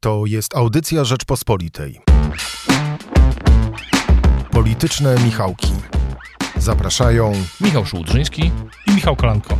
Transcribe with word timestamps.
To 0.00 0.26
jest 0.26 0.56
audycja 0.56 1.04
Rzeczpospolitej. 1.04 2.00
Polityczne 4.50 5.14
Michałki. 5.24 5.72
Zapraszają 6.56 7.32
Michał 7.60 7.86
Szułdrzyński 7.86 8.52
i 8.86 8.90
Michał 8.94 9.16
Kolanko. 9.16 9.58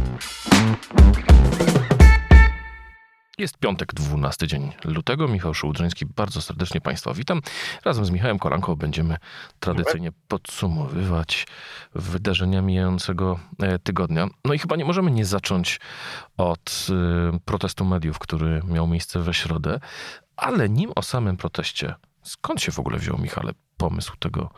Jest 3.39 3.59
piątek, 3.59 3.95
12 3.95 4.47
dzień 4.47 4.73
lutego. 4.85 5.29
Michał 5.29 5.55
Szułdrzyński, 5.55 6.07
bardzo 6.07 6.43
serdecznie 6.43 6.81
Państwa 6.81 7.15
witam. 7.15 7.41
Razem 7.85 8.05
z 8.05 8.11
Michałem 8.11 8.39
Kolanką 8.39 8.77
będziemy 8.77 9.17
tradycyjnie 9.61 10.13
podsumowywać 10.29 11.47
wydarzenia 11.95 12.63
mijającego 12.63 13.39
e, 13.63 13.79
tygodnia. 13.79 14.29
No 14.45 14.55
i 14.55 14.59
chyba 14.59 14.77
nie 14.77 14.85
możemy 14.85 15.11
nie 15.11 15.25
zacząć 15.25 15.81
od 16.37 16.87
y, 17.35 17.41
protestu 17.45 17.85
mediów, 17.85 18.19
który 18.19 18.63
miał 18.69 18.87
miejsce 18.87 19.21
we 19.21 19.35
środę, 19.35 19.81
ale 20.39 20.69
nim 20.69 20.93
o 20.97 21.03
samym 21.03 21.37
proteście, 21.37 21.95
skąd 22.23 22.63
się 22.63 22.73
w 22.73 22.79
ogóle 22.79 22.99
wziął, 22.99 23.19
Michale, 23.19 23.53
pomysł 23.77 24.17
tego 24.19 24.51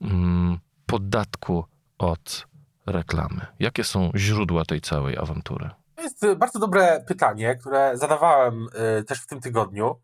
mm, 0.00 0.58
podatku 0.86 1.64
od 1.98 2.46
reklamy? 2.86 3.46
Jakie 3.58 3.84
są 3.84 4.10
źródła 4.16 4.64
tej 4.64 4.80
całej 4.80 5.18
awantury? 5.18 5.70
To 5.94 6.02
jest 6.02 6.24
e, 6.24 6.36
bardzo 6.36 6.58
dobre 6.58 7.04
pytanie, 7.08 7.56
które 7.56 7.92
zadawałem 7.94 8.68
e, 8.74 9.04
też 9.04 9.22
w 9.22 9.26
tym 9.26 9.40
tygodniu 9.40 10.00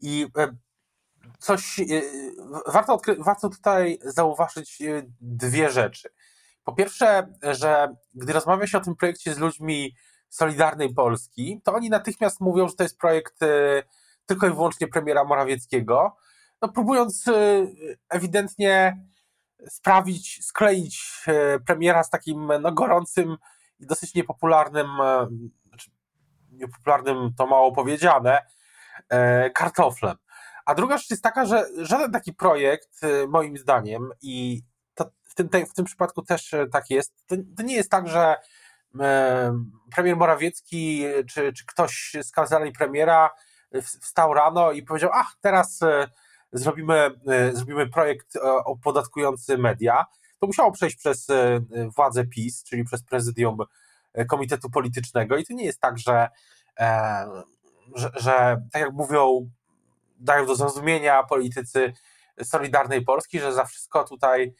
i 0.00 0.26
e, 0.38 0.56
coś 1.38 1.80
warto, 2.66 3.00
warto 3.18 3.48
tutaj 3.48 3.98
zauważyć 4.04 4.82
dwie 5.20 5.70
rzeczy. 5.70 6.08
Po 6.64 6.72
pierwsze, 6.72 7.28
że 7.42 7.94
gdy 8.14 8.32
rozmawia 8.32 8.66
się 8.66 8.78
o 8.78 8.80
tym 8.80 8.96
projekcie 8.96 9.34
z 9.34 9.38
ludźmi 9.38 9.96
Solidarnej 10.28 10.94
Polski, 10.94 11.60
to 11.64 11.74
oni 11.74 11.90
natychmiast 11.90 12.40
mówią, 12.40 12.68
że 12.68 12.74
to 12.74 12.82
jest 12.82 12.98
projekt 12.98 13.38
tylko 14.28 14.46
i 14.46 14.50
wyłącznie 14.50 14.88
premiera 14.88 15.24
Morawieckiego, 15.24 16.16
no 16.62 16.68
próbując 16.68 17.24
ewidentnie 18.08 19.06
sprawić, 19.68 20.44
skleić 20.44 21.24
premiera 21.66 22.02
z 22.04 22.10
takim 22.10 22.50
no, 22.60 22.72
gorącym 22.72 23.36
i 23.80 23.86
dosyć 23.86 24.14
niepopularnym, 24.14 24.86
e, 25.00 25.28
znaczy 25.68 25.90
niepopularnym 26.52 27.34
to 27.36 27.46
mało 27.46 27.72
powiedziane, 27.72 28.38
e, 29.08 29.50
kartoflem. 29.50 30.16
A 30.66 30.74
druga 30.74 30.98
rzecz 30.98 31.10
jest 31.10 31.22
taka, 31.22 31.46
że 31.46 31.66
żaden 31.78 32.12
taki 32.12 32.32
projekt, 32.32 33.04
e, 33.04 33.26
moim 33.26 33.58
zdaniem, 33.58 34.10
i 34.22 34.62
to 34.94 35.10
w, 35.24 35.34
tym, 35.34 35.66
w 35.66 35.74
tym 35.74 35.84
przypadku 35.84 36.22
też 36.22 36.54
tak 36.72 36.90
jest, 36.90 37.26
to, 37.26 37.36
to 37.56 37.62
nie 37.62 37.74
jest 37.74 37.90
tak, 37.90 38.08
że 38.08 38.36
premier 39.94 40.16
Morawiecki 40.16 41.04
czy, 41.30 41.52
czy 41.52 41.66
ktoś 41.66 42.16
z 42.22 42.30
kancelarii 42.30 42.72
premiera 42.72 43.30
wstał 43.82 44.34
rano 44.34 44.72
i 44.72 44.82
powiedział, 44.82 45.10
ach, 45.12 45.36
teraz 45.40 45.80
zrobimy, 46.52 47.10
zrobimy 47.52 47.88
projekt 47.88 48.38
opodatkujący 48.64 49.58
media 49.58 50.04
to 50.38 50.46
musiało 50.46 50.72
przejść 50.72 50.96
przez 50.96 51.30
e, 51.30 51.60
władzę 51.96 52.26
PiS, 52.26 52.64
czyli 52.64 52.84
przez 52.84 53.02
prezydium 53.02 53.58
e, 54.12 54.24
Komitetu 54.24 54.70
Politycznego 54.70 55.36
i 55.36 55.44
to 55.44 55.54
nie 55.54 55.64
jest 55.64 55.80
tak, 55.80 55.98
że, 55.98 56.28
e, 56.80 57.26
że, 57.94 58.10
że 58.16 58.62
tak 58.72 58.82
jak 58.82 58.92
mówią, 58.92 59.50
dają 60.20 60.46
do 60.46 60.56
zrozumienia 60.56 61.22
politycy 61.22 61.92
Solidarnej 62.42 63.04
Polski, 63.04 63.40
że 63.40 63.52
za 63.52 63.64
wszystko 63.64 64.04
tutaj 64.04 64.54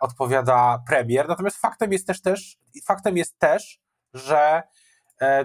odpowiada 0.00 0.82
premier. 0.88 1.28
Natomiast 1.28 1.56
faktem 1.56 1.92
jest 1.92 2.06
też, 2.06 2.22
też 2.22 2.58
faktem 2.84 3.16
jest 3.16 3.38
też, 3.38 3.80
że 4.14 4.62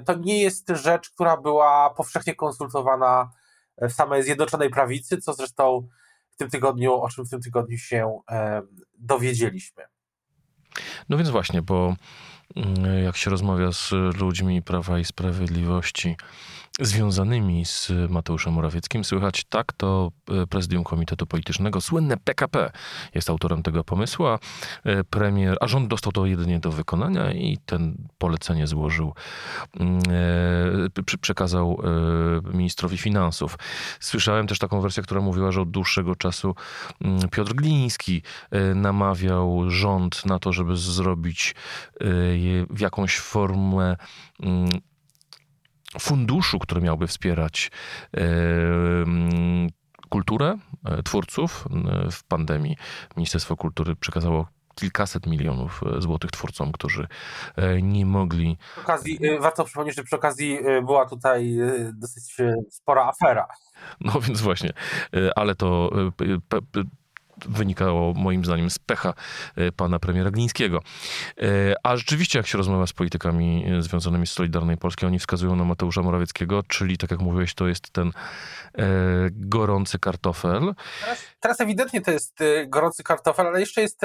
to 0.06 0.14
nie 0.14 0.42
jest 0.42 0.70
rzecz, 0.70 1.10
która 1.10 1.38
była 1.38 1.90
powszechnie 1.90 2.36
konsultowana 2.36 3.32
w 3.78 3.92
samej 3.92 4.24
Zjednoczonej 4.24 4.70
Prawicy, 4.70 5.18
co 5.18 5.34
zresztą 5.34 5.88
w 6.32 6.36
tym 6.36 6.50
tygodniu, 6.50 6.94
o 6.94 7.10
czym 7.10 7.26
w 7.26 7.30
tym 7.30 7.42
tygodniu 7.42 7.78
się 7.78 8.20
dowiedzieliśmy. 9.00 9.84
No 11.10 11.18
więc 11.18 11.30
właśnie, 11.30 11.62
bo 11.62 11.96
jak 13.04 13.18
się 13.18 13.32
rozmawia 13.32 13.72
z 13.72 13.92
ludźmi 14.20 14.62
Prawa 14.62 15.00
i 15.00 15.06
Sprawiedliwości, 15.06 16.16
związanymi 16.80 17.66
z 17.66 17.92
Mateuszem 18.10 18.54
Morawieckim. 18.54 19.04
Słychać 19.04 19.44
tak, 19.44 19.74
to 19.74 20.12
e, 20.30 20.48
prezydium 20.48 20.84
Komitetu 20.84 21.26
Politycznego, 21.26 21.82
słynne 21.82 22.18
PKP 22.18 22.72
jest 23.16 23.30
autorem 23.30 23.64
tego 23.64 23.84
pomysłu, 23.84 24.26
a 24.26 24.40
e, 24.84 25.04
premier, 25.04 25.58
a 25.62 25.68
rząd 25.68 25.88
dostał 25.88 26.12
to 26.12 26.26
jedynie 26.26 26.60
do 26.60 26.72
wykonania 26.72 27.32
i 27.32 27.58
ten 27.66 27.98
polecenie 28.18 28.68
złożył, 28.68 29.14
mm, 29.80 30.00
e, 31.00 31.18
przekazał 31.22 31.82
ministrowi 32.54 32.98
finansów. 32.98 33.58
Słyszałem 34.00 34.48
też 34.48 34.60
taką 34.60 34.82
wersję, 34.82 35.04
która 35.04 35.22
mówiła, 35.22 35.52
że 35.52 35.62
od 35.62 35.72
dłuższego 35.72 36.16
czasu 36.16 36.56
mm, 37.02 37.30
Piotr 37.30 37.54
Gliński 37.54 38.22
namawiał 38.76 39.70
rząd 39.70 40.26
na 40.26 40.40
to, 40.40 40.54
żeby 40.54 40.78
zrobić 40.78 41.56
w 42.70 42.80
jakąś 42.80 43.20
formę 43.20 43.96
mm, 44.40 44.70
funduszu, 46.00 46.60
który 46.60 46.82
miałby 46.82 47.08
wspierać 47.08 47.72
kulturę 50.14 50.58
e, 50.86 51.04
twórców 51.04 51.68
e, 52.06 52.12
w 52.12 52.24
pandemii. 52.24 52.78
Ministerstwo 53.18 53.56
Kultury 53.56 53.96
przekazało 53.96 54.48
kilkaset 54.76 55.28
milionów 55.28 55.82
e, 55.84 56.02
złotych 56.02 56.32
twórcom, 56.32 56.72
którzy 56.72 57.08
nie 57.82 58.06
mogli. 58.06 58.58
Przy 58.72 58.82
okazji, 58.82 59.20
warto 59.40 59.66
przypomnieć, 59.66 59.96
że 59.96 60.04
przy 60.04 60.16
okazji 60.16 60.60
była 60.86 61.06
tutaj 61.06 61.58
dosyć 61.94 62.36
spora 62.70 63.06
afera. 63.06 63.48
No 64.02 64.22
więc 64.22 64.42
właśnie, 64.42 64.74
ale 65.36 65.56
to 65.56 65.90
wynikało 67.46 68.14
moim 68.14 68.46
zdaniem 68.46 68.70
z 68.70 68.80
pecha 68.80 69.14
e, 69.56 69.72
pana 69.72 70.00
premiera 70.00 70.32
Glińskiego. 70.32 70.80
E, 71.38 71.76
a 71.84 71.98
rzeczywiście, 71.98 72.40
jak 72.40 72.48
się 72.48 72.58
rozmawia 72.58 72.88
z 72.88 72.94
politykami 72.94 73.66
e, 73.78 73.82
związanymi 73.82 74.28
z 74.28 74.32
Solidarnej 74.32 74.78
Polski, 74.78 75.06
oni 75.06 75.20
wskazują 75.20 75.56
na 75.56 75.64
Mateusza 75.64 76.02
Morawieckiego, 76.02 76.64
czyli 76.64 76.98
tak 76.98 77.12
jak 77.12 77.20
mówiłeś, 77.20 77.54
to 77.54 77.68
jest 77.68 77.92
ten 77.92 78.12
gorący 79.32 80.00
kartofel. 80.00 80.76
Teraz, 81.02 81.26
teraz 81.40 81.62
ewidentnie 81.62 82.02
to 82.02 82.12
jest 82.12 82.40
gorący 82.68 83.04
kartofel, 83.04 83.48
ale 83.48 83.60
jeszcze 83.60 83.82
jest 83.82 84.02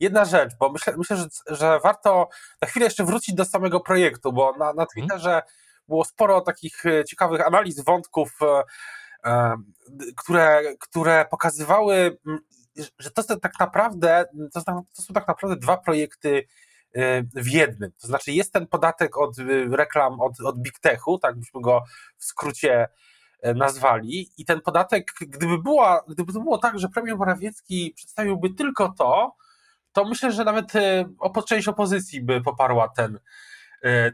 jedna 0.00 0.24
rzecz, 0.24 0.52
bo 0.58 0.72
myślę, 0.72 0.94
myślę 0.96 1.16
że, 1.16 1.26
że 1.46 1.80
warto 1.84 2.28
na 2.62 2.68
chwilę 2.68 2.86
jeszcze 2.86 3.04
wrócić 3.04 3.34
do 3.34 3.44
samego 3.44 3.80
projektu, 3.80 4.32
bo 4.32 4.52
na, 4.52 4.58
na 4.58 4.70
mhm. 4.70 4.88
Twitterze 4.88 5.42
było 5.88 6.04
sporo 6.04 6.40
takich 6.40 6.84
ciekawych 7.06 7.46
analiz, 7.46 7.84
wątków, 7.84 8.38
które, 10.16 10.62
które 10.80 11.26
pokazywały 11.30 12.18
że 12.98 13.10
to, 13.10 13.36
tak 13.36 13.60
naprawdę, 13.60 14.24
to, 14.52 14.62
to 14.96 15.02
są 15.02 15.14
tak 15.14 15.28
naprawdę 15.28 15.56
dwa 15.56 15.76
projekty 15.76 16.46
e, 16.94 17.22
w 17.22 17.48
jednym. 17.48 17.92
To 18.00 18.06
znaczy 18.06 18.32
jest 18.32 18.52
ten 18.52 18.66
podatek 18.66 19.18
od 19.18 19.38
e, 19.38 19.76
reklam, 19.76 20.20
od, 20.20 20.40
od 20.40 20.58
Big 20.58 20.78
Techu, 20.78 21.18
tak 21.18 21.38
byśmy 21.38 21.60
go 21.60 21.82
w 22.16 22.24
skrócie 22.24 22.88
e, 23.42 23.54
nazwali 23.54 24.30
i 24.38 24.44
ten 24.44 24.60
podatek, 24.60 25.12
gdyby, 25.20 25.58
była, 25.58 26.04
gdyby 26.08 26.32
to 26.32 26.40
było 26.40 26.58
tak, 26.58 26.78
że 26.78 26.88
premier 26.88 27.16
Morawiecki 27.16 27.92
przedstawiłby 27.96 28.54
tylko 28.54 28.94
to, 28.98 29.36
to 29.92 30.04
myślę, 30.04 30.32
że 30.32 30.44
nawet 30.44 30.72
część 31.46 31.68
opozycji 31.68 32.22
by 32.22 32.40
poparła 32.40 32.88
ten, 32.88 33.18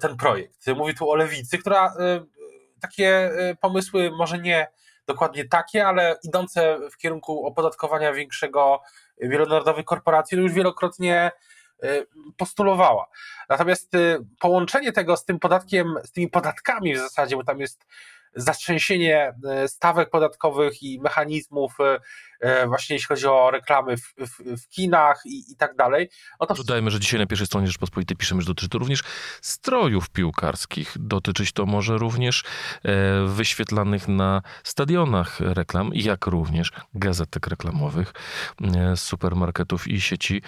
ten 0.01 0.17
projekt. 0.17 0.67
Mówię 0.77 0.95
tu 0.95 1.11
o 1.11 1.15
lewicy, 1.15 1.59
która 1.59 1.95
takie 2.81 3.31
pomysły 3.61 4.11
może 4.11 4.39
nie 4.39 4.67
dokładnie 5.07 5.49
takie, 5.49 5.87
ale 5.87 6.19
idące 6.23 6.79
w 6.91 6.97
kierunku 6.97 7.47
opodatkowania 7.47 8.13
większego 8.13 8.81
wielonarodowych 9.21 9.85
korporacji, 9.85 10.37
no 10.37 10.43
już 10.43 10.53
wielokrotnie 10.53 11.31
y, 11.85 12.07
postulowała. 12.37 13.07
Natomiast 13.49 13.95
y, 13.95 14.19
połączenie 14.41 14.93
tego 14.93 15.17
z 15.17 15.25
tym 15.25 15.39
podatkiem, 15.39 15.95
z 16.05 16.13
tymi 16.13 16.29
podatkami 16.29 16.95
w 16.95 16.99
zasadzie, 16.99 17.37
bo 17.37 17.45
tam 17.45 17.61
jest 17.61 17.87
zatrzęsienie 18.37 19.35
e, 19.49 19.69
stawek 19.69 20.11
podatkowych 20.11 20.83
i 20.83 21.01
mechanizmów, 21.01 21.79
właśnie 22.67 22.97
jeśli 22.97 23.07
chodzi 23.09 23.27
o 23.27 23.51
reklamy 23.51 23.97
w, 23.97 24.15
w, 24.19 24.63
w 24.63 24.69
kinach 24.69 25.21
i, 25.25 25.53
i, 25.53 25.57
tak 25.57 25.77
dalej. 25.77 26.09
No 26.41 26.47
to... 26.47 26.55
Dodajmy, 26.55 26.91
że 26.91 27.01
dzisiaj 27.01 27.21
na 27.21 27.27
pierwszej 27.27 27.47
stronie 27.47 27.67
Rzeczpospolitej 27.67 28.17
piszemy, 28.17 28.43
że 28.43 28.47
dotyczy 28.47 28.69
to 28.69 28.79
również 28.79 29.03
strojów 29.43 30.11
piłkarskich. 30.11 30.95
Dotyczyć 31.01 31.53
to 31.53 31.67
może 31.67 31.99
również 31.99 32.45
wyświetlanych 33.27 34.09
na 34.09 34.43
stadionach 34.65 35.41
reklam, 35.41 35.91
jak 35.95 36.27
również 36.27 36.73
gazetek 36.95 37.47
reklamowych, 37.47 38.13
supermarketów 38.97 39.89
i 39.89 40.01
sieci 40.01 40.43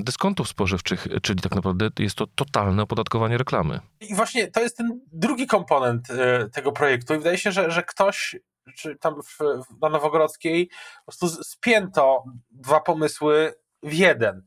dyskontów 0.00 0.48
spożywczych, 0.48 1.06
czyli 1.22 1.40
tak 1.40 1.54
naprawdę 1.54 1.88
jest 1.98 2.16
to 2.16 2.26
totalne 2.26 2.82
opodatkowanie 2.82 3.38
reklamy. 3.38 3.80
I 4.00 4.14
właśnie 4.14 4.50
to 4.50 4.60
jest 4.60 4.76
ten 4.76 5.00
drugi 5.12 5.46
komponent 5.46 6.08
tego 6.52 6.72
projektu 6.72 7.14
i 7.14 7.18
wydaje 7.18 7.38
się, 7.38 7.52
że, 7.52 7.70
że 7.70 7.82
ktoś 7.82 8.36
czy 8.76 8.96
tam 8.96 9.22
w, 9.22 9.38
na 9.82 9.88
Nowogrodzkiej 9.88 10.68
po 11.06 11.12
prostu 11.12 11.42
spięto 11.44 12.24
dwa 12.50 12.80
pomysły 12.80 13.54
w 13.82 13.92
jeden. 13.92 14.42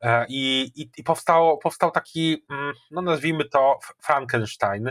E, 0.00 0.26
I, 0.28 0.72
i, 0.76 0.90
i 0.96 1.02
powstał, 1.02 1.58
powstał 1.58 1.90
taki, 1.90 2.46
mm, 2.50 2.74
no 2.90 3.02
nazwijmy 3.02 3.44
to 3.44 3.78
Frankenstein. 4.02 4.90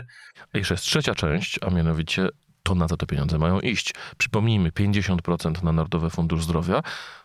Jeszcze 0.54 0.74
jest 0.74 0.84
trzecia 0.84 1.14
część, 1.14 1.58
a 1.62 1.70
mianowicie 1.70 2.28
to 2.62 2.74
na 2.74 2.88
to 2.88 2.96
te 2.96 3.06
pieniądze 3.06 3.38
mają 3.38 3.60
iść. 3.60 3.94
Przypomnijmy, 4.18 4.70
50% 4.70 5.62
na 5.62 5.72
Narodowy 5.72 6.10
Fundusz 6.10 6.44
Zdrowia. 6.44 6.82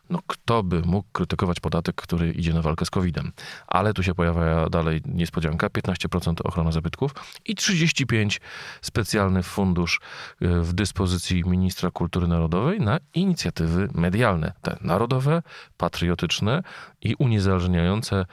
No 0.09 0.19
kto 0.27 0.63
by 0.63 0.81
mógł 0.81 1.07
krytykować 1.11 1.59
podatek, 1.59 1.95
który 1.95 2.31
idzie 2.31 2.53
na 2.53 2.61
walkę 2.61 2.85
z 2.85 2.89
COVID-em? 2.89 3.31
Ale 3.67 3.93
tu 3.93 4.03
się 4.03 4.15
pojawia 4.15 4.69
dalej 4.69 5.01
niespodzianka, 5.05 5.67
15% 5.67 6.33
ochrona 6.43 6.71
zabytków 6.71 7.11
i 7.45 7.55
35% 7.55 8.39
specjalny 8.81 9.43
fundusz 9.43 9.99
e, 10.41 10.47
w 10.47 10.73
dyspozycji 10.73 11.43
ministra 11.43 11.91
kultury 11.91 12.27
narodowej 12.27 12.79
na 12.79 12.97
inicjatywy 13.13 13.89
medialne. 13.93 14.53
Te 14.61 14.77
narodowe, 14.81 15.41
patriotyczne 15.77 16.63
i 17.01 17.15
uniezależniające 17.15 18.25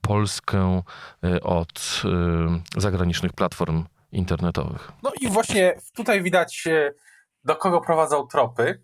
Polskę 0.00 0.82
e, 1.24 1.40
od 1.40 2.02
e, 2.76 2.80
zagranicznych 2.80 3.32
platform 3.32 3.84
internetowych. 4.12 4.92
No 5.02 5.12
i 5.20 5.28
właśnie 5.28 5.74
tutaj 5.94 6.22
widać, 6.22 6.66
e, 6.66 6.92
do 7.44 7.56
kogo 7.56 7.80
prowadzą 7.80 8.26
tropy. 8.26 8.82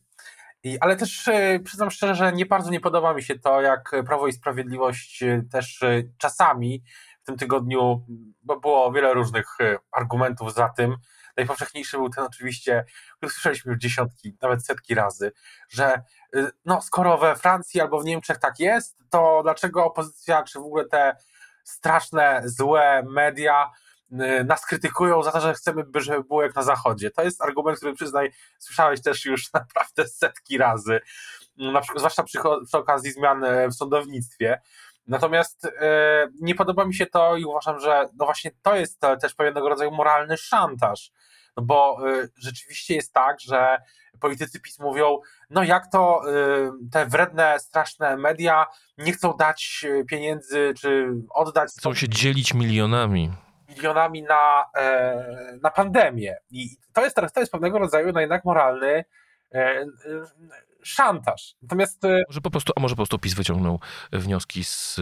I, 0.63 0.79
ale 0.81 0.97
też 0.97 1.29
e, 1.29 1.61
przyznam 1.61 1.91
szczerze, 1.91 2.15
że 2.15 2.33
nie 2.33 2.47
bardzo 2.47 2.71
nie 2.71 2.81
podoba 2.81 3.15
mi 3.15 3.23
się 3.23 3.39
to, 3.39 3.61
jak 3.61 3.91
Prawo 4.07 4.27
i 4.27 4.33
Sprawiedliwość 4.33 5.23
e, 5.23 5.43
też 5.53 5.81
czasami 6.19 6.83
w 7.23 7.27
tym 7.27 7.37
tygodniu, 7.37 8.07
bo 8.43 8.61
było 8.61 8.93
wiele 8.93 9.15
różnych 9.15 9.59
argumentów 9.93 10.55
za 10.55 10.69
tym. 10.69 10.97
Najpowszechniejszy 11.37 11.97
był 11.97 12.11
ten 12.11 12.25
oczywiście, 12.25 12.85
który 13.17 13.33
słyszeliśmy 13.33 13.73
już 13.73 13.81
dziesiątki, 13.81 14.37
nawet 14.43 14.67
setki 14.67 14.95
razy, 14.95 15.33
że 15.69 16.03
no, 16.65 16.83
skoro 16.83 17.19
we 17.19 17.37
Francji 17.37 17.81
albo 17.81 18.01
w 18.01 18.05
Niemczech 18.05 18.39
tak 18.39 18.61
jest, 18.61 19.03
to 19.11 19.41
dlaczego 19.43 19.85
opozycja, 19.85 20.43
czy 20.43 20.59
w 20.59 20.63
ogóle 20.63 20.85
te 20.85 21.17
straszne, 21.65 22.43
złe 22.45 23.03
media 23.03 23.71
nas 24.45 24.67
krytykują 24.67 25.23
za 25.23 25.33
to, 25.33 25.41
że 25.41 25.55
chcemy, 25.55 25.85
żeby 25.95 26.25
było 26.25 26.43
jak 26.43 26.55
na 26.55 26.63
Zachodzie. 26.63 27.11
To 27.11 27.23
jest 27.23 27.43
argument, 27.43 27.79
który 27.79 27.95
przyznaj, 27.95 28.33
słyszałeś 28.59 29.03
też 29.03 29.25
już 29.25 29.53
naprawdę 29.55 30.09
setki 30.09 30.59
razy, 30.59 31.01
na 31.57 31.81
przykład, 31.81 31.99
zwłaszcza 31.99 32.23
przy, 32.23 32.39
przy 32.67 32.79
okazji 32.79 33.13
zmian 33.13 33.45
e, 33.45 33.69
w 33.69 33.75
sądownictwie. 33.75 34.61
Natomiast 35.07 35.65
e, 35.65 36.29
nie 36.41 36.55
podoba 36.55 36.85
mi 36.85 36.95
się 36.95 37.07
to 37.07 37.37
i 37.37 37.45
uważam, 37.45 37.81
że 37.81 38.09
no 38.17 38.25
właśnie 38.25 38.51
to 38.63 38.77
jest 38.77 39.01
też 39.21 39.35
pewnego 39.35 39.69
rodzaju 39.69 39.91
moralny 39.91 40.37
szantaż. 40.37 41.11
No 41.57 41.63
bo 41.63 41.99
rzeczywiście 42.37 42.95
jest 42.95 43.13
tak, 43.13 43.41
że 43.41 43.79
politycy 44.21 44.61
PiS 44.61 44.79
mówią, 44.79 45.19
no 45.51 45.63
jak 45.63 45.91
to 45.93 46.21
te 46.93 47.07
wredne, 47.07 47.59
straszne 47.59 48.17
media 48.17 48.67
nie 48.99 49.13
chcą 49.13 49.33
dać 49.33 49.87
pieniędzy, 50.09 50.75
czy 50.81 51.09
oddać. 51.31 51.71
Chcą 51.79 51.95
się 51.95 52.09
dzielić 52.09 52.55
milionami 52.55 53.33
milionami 53.69 54.23
na, 54.23 54.65
e, 54.77 55.59
na 55.63 55.71
pandemię. 55.71 56.37
I 56.51 56.69
to 56.93 57.05
jest, 57.05 57.17
to 57.35 57.41
jest 57.41 57.53
pewnego 57.53 57.79
rodzaju 57.79 58.13
no 58.13 58.21
jednak 58.21 58.45
moralny 58.45 59.05
e, 59.55 59.87
szantaż. 60.83 61.57
Natomiast. 61.63 62.05
E, 62.05 62.23
może 62.29 62.41
po 62.41 62.51
prostu, 62.51 62.73
a 62.77 62.81
może 62.81 62.93
po 62.93 62.97
prostu 62.97 63.19
PiS 63.19 63.35
wyciągnął 63.35 63.81
wnioski 64.13 64.65
z 64.65 65.01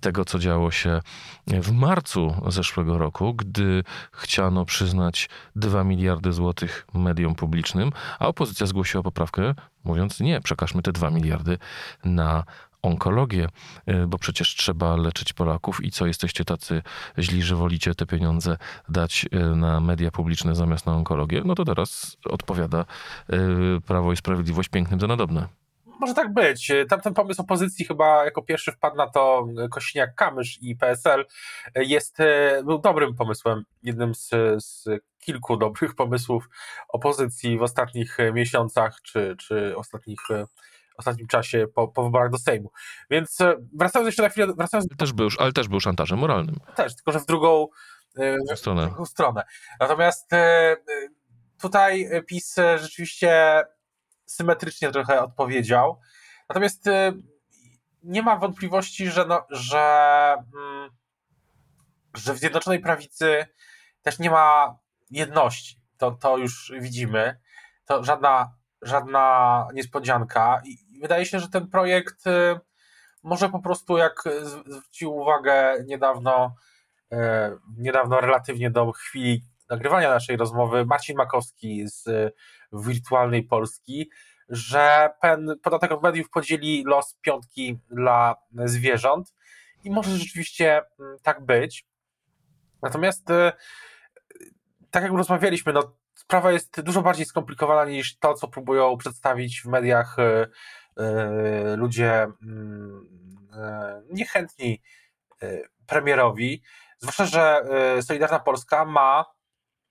tego, 0.00 0.24
co 0.24 0.38
działo 0.38 0.70
się 0.70 1.00
w 1.46 1.72
marcu 1.72 2.34
zeszłego 2.46 2.98
roku, 2.98 3.34
gdy 3.34 3.84
chciano 4.12 4.64
przyznać 4.64 5.28
2 5.56 5.84
miliardy 5.84 6.32
złotych 6.32 6.86
mediom 6.94 7.34
publicznym, 7.34 7.90
a 8.18 8.28
opozycja 8.28 8.66
zgłosiła 8.66 9.02
poprawkę, 9.02 9.54
mówiąc: 9.84 10.20
Nie, 10.20 10.40
przekażmy 10.40 10.82
te 10.82 10.92
2 10.92 11.10
miliardy 11.10 11.58
na 12.04 12.44
onkologię, 12.82 13.48
y, 13.88 14.06
bo 14.06 14.18
przecież 14.18 14.54
trzeba 14.54 14.96
leczyć 14.96 15.32
Polaków 15.32 15.84
i 15.84 15.90
co 15.90 16.06
jesteście 16.06 16.44
tacy 16.44 16.82
źli, 17.18 17.42
że 17.42 17.56
wolicie 17.56 17.94
te 17.94 18.06
pieniądze 18.06 18.56
dać 18.88 19.26
y, 19.34 19.56
na 19.56 19.80
media 19.80 20.10
publiczne 20.10 20.54
zamiast 20.54 20.86
na 20.86 20.92
onkologię, 20.92 21.42
no 21.44 21.54
to 21.54 21.64
teraz 21.64 22.16
odpowiada 22.24 22.84
y, 23.32 23.80
Prawo 23.86 24.12
i 24.12 24.16
Sprawiedliwość 24.16 24.68
pięknym 24.68 25.00
za 25.00 25.06
nadobne. 25.06 25.48
Może 26.00 26.14
tak 26.14 26.34
być. 26.34 26.72
Tamten 26.88 27.14
pomysł 27.14 27.42
opozycji 27.42 27.84
chyba 27.84 28.24
jako 28.24 28.42
pierwszy 28.42 28.72
wpadł 28.72 28.96
na 28.96 29.10
to 29.10 29.46
Kośniak-Kamysz 29.70 30.58
i 30.60 30.76
PSL 30.76 31.26
jest, 31.76 32.18
był 32.64 32.78
dobrym 32.78 33.14
pomysłem, 33.14 33.64
jednym 33.82 34.14
z, 34.14 34.30
z 34.58 34.84
kilku 35.18 35.56
dobrych 35.56 35.94
pomysłów 35.94 36.48
opozycji 36.88 37.58
w 37.58 37.62
ostatnich 37.62 38.18
miesiącach 38.32 39.00
czy, 39.02 39.36
czy 39.38 39.76
ostatnich 39.76 40.20
ostatnim 40.98 41.26
czasie 41.26 41.66
po, 41.74 41.88
po 41.88 42.04
wyborach 42.04 42.30
do 42.30 42.38
Sejmu. 42.38 42.70
Więc 43.10 43.40
e, 43.40 43.54
wracając 43.76 44.06
jeszcze 44.06 44.22
na 44.22 44.28
chwilę... 44.28 44.46
Wracając... 44.56 44.88
Też 44.98 45.12
był, 45.12 45.28
ale 45.38 45.52
też 45.52 45.68
był 45.68 45.80
szantażem 45.80 46.18
moralnym. 46.18 46.56
Też, 46.74 46.96
tylko 46.96 47.12
że 47.12 47.20
w 47.20 47.26
drugą, 47.26 47.68
e, 48.18 48.54
w 48.54 48.58
stronę. 48.58 48.82
W 48.82 48.88
drugą 48.88 49.06
stronę. 49.06 49.44
Natomiast 49.80 50.32
e, 50.32 50.76
tutaj 51.60 52.10
PiS 52.26 52.56
rzeczywiście 52.76 53.62
symetrycznie 54.26 54.90
trochę 54.90 55.22
odpowiedział. 55.22 56.00
Natomiast 56.48 56.84
nie 58.02 58.22
ma 58.22 58.36
wątpliwości, 58.36 59.10
że, 59.10 59.24
no, 59.24 59.46
że, 59.50 60.34
mm, 60.54 60.90
że 62.14 62.34
w 62.34 62.38
Zjednoczonej 62.38 62.80
Prawicy 62.80 63.46
też 64.02 64.18
nie 64.18 64.30
ma 64.30 64.78
jedności. 65.10 65.80
To, 65.98 66.10
to 66.10 66.38
już 66.38 66.72
widzimy. 66.80 67.40
To 67.84 68.04
żadna, 68.04 68.54
żadna 68.82 69.66
niespodzianka. 69.74 70.62
I 70.64 71.00
wydaje 71.00 71.26
się, 71.26 71.40
że 71.40 71.48
ten 71.48 71.68
projekt 71.68 72.26
y, 72.26 72.60
może 73.22 73.48
po 73.48 73.58
prostu, 73.58 73.98
jak 73.98 74.22
zwrócił 74.42 75.16
uwagę 75.16 75.84
niedawno, 75.86 76.54
y, 77.12 77.16
niedawno 77.76 78.20
relatywnie 78.20 78.70
do 78.70 78.92
chwili 78.92 79.42
nagrywania 79.70 80.10
naszej 80.10 80.36
rozmowy, 80.36 80.86
Marcin 80.86 81.16
Makowski 81.16 81.88
z 81.88 82.34
Wirtualnej 82.72 83.42
Polski, 83.42 84.10
że 84.48 85.10
ten 85.22 85.54
podatek 85.62 85.92
od 85.92 86.02
mediów 86.02 86.30
podzieli 86.30 86.84
los 86.86 87.16
piątki 87.20 87.78
dla 87.90 88.36
zwierząt 88.64 89.34
i 89.84 89.90
może 89.90 90.10
rzeczywiście 90.10 90.82
mm, 91.00 91.16
tak 91.22 91.46
być. 91.46 91.86
Natomiast 92.82 93.30
y, 93.30 93.52
tak 94.90 95.02
jak 95.02 95.12
rozmawialiśmy, 95.12 95.72
no, 95.72 95.96
sprawa 96.14 96.52
jest 96.52 96.80
dużo 96.80 97.02
bardziej 97.02 97.26
skomplikowana 97.26 97.84
niż 97.84 98.18
to, 98.18 98.34
co 98.34 98.48
próbują 98.48 98.96
przedstawić 98.96 99.62
w 99.62 99.66
mediach 99.66 100.16
E, 100.98 101.76
ludzie 101.76 102.26
mm, 102.42 103.08
e, 103.52 104.02
niechętni 104.10 104.82
e, 105.42 105.58
premierowi, 105.86 106.62
zwłaszcza, 106.98 107.26
że 107.26 107.62
Solidarna 108.02 108.38
Polska 108.38 108.84
ma 108.84 109.24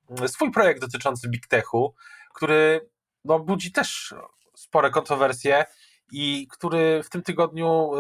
mm, 0.10 0.28
swój 0.28 0.52
projekt 0.52 0.82
dotyczący 0.82 1.30
Big 1.30 1.48
Techu, 1.48 1.96
który 2.34 2.90
no, 3.26 3.40
budzi 3.40 3.72
też 3.72 4.16
spore 4.56 4.90
kontrowersje 4.90 5.66
i 6.12 6.48
który 6.52 7.04
w 7.04 7.10
tym 7.10 7.22
tygodniu, 7.22 7.92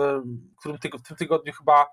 którym 0.59 0.77
w 0.77 1.07
tym 1.07 1.17
tygodniu 1.17 1.53
chyba 1.53 1.85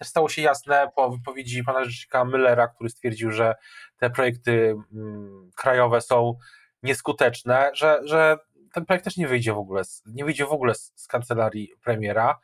też 0.00 0.08
stało 0.08 0.28
się 0.28 0.42
jasne 0.42 0.90
po 0.96 1.10
wypowiedzi 1.10 1.64
pana 1.64 1.84
rzecznika 1.84 2.24
Müllera, 2.24 2.68
który 2.74 2.90
stwierdził, 2.90 3.30
że 3.30 3.54
te 3.98 4.10
projekty 4.10 4.76
mm, 4.92 5.50
krajowe 5.56 6.00
są 6.00 6.38
nieskuteczne, 6.82 7.70
że, 7.74 8.00
że 8.04 8.38
ten 8.72 8.86
projekt 8.86 9.04
też 9.04 9.16
nie 9.16 9.28
wyjdzie 9.28 9.52
w 9.52 9.58
ogóle, 9.58 9.82
nie 10.06 10.24
wyjdzie 10.24 10.46
w 10.46 10.52
ogóle 10.52 10.74
z, 10.74 10.92
z 10.94 11.06
kancelarii 11.06 11.72
premiera. 11.84 12.38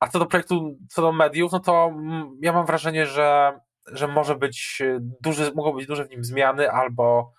A 0.00 0.08
co 0.08 0.18
do 0.18 0.26
projektu, 0.26 0.78
co 0.90 1.02
do 1.02 1.12
mediów, 1.12 1.52
no 1.52 1.60
to 1.60 1.92
ja 2.40 2.52
mam 2.52 2.66
wrażenie, 2.66 3.06
że, 3.06 3.60
że 3.86 4.08
może 4.08 4.36
być 4.36 4.82
duży, 5.20 5.52
mogą 5.54 5.72
być 5.72 5.86
duże 5.86 6.04
w 6.04 6.10
nim 6.10 6.24
zmiany, 6.24 6.70
albo 6.70 7.32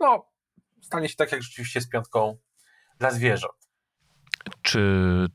no, 0.00 0.26
stanie 0.80 1.08
się 1.08 1.16
tak 1.16 1.32
jak 1.32 1.42
rzeczywiście 1.42 1.80
z 1.80 1.88
piątką 1.88 2.36
dla 2.98 3.10
zwierząt. 3.10 3.68
Czy 4.62 5.26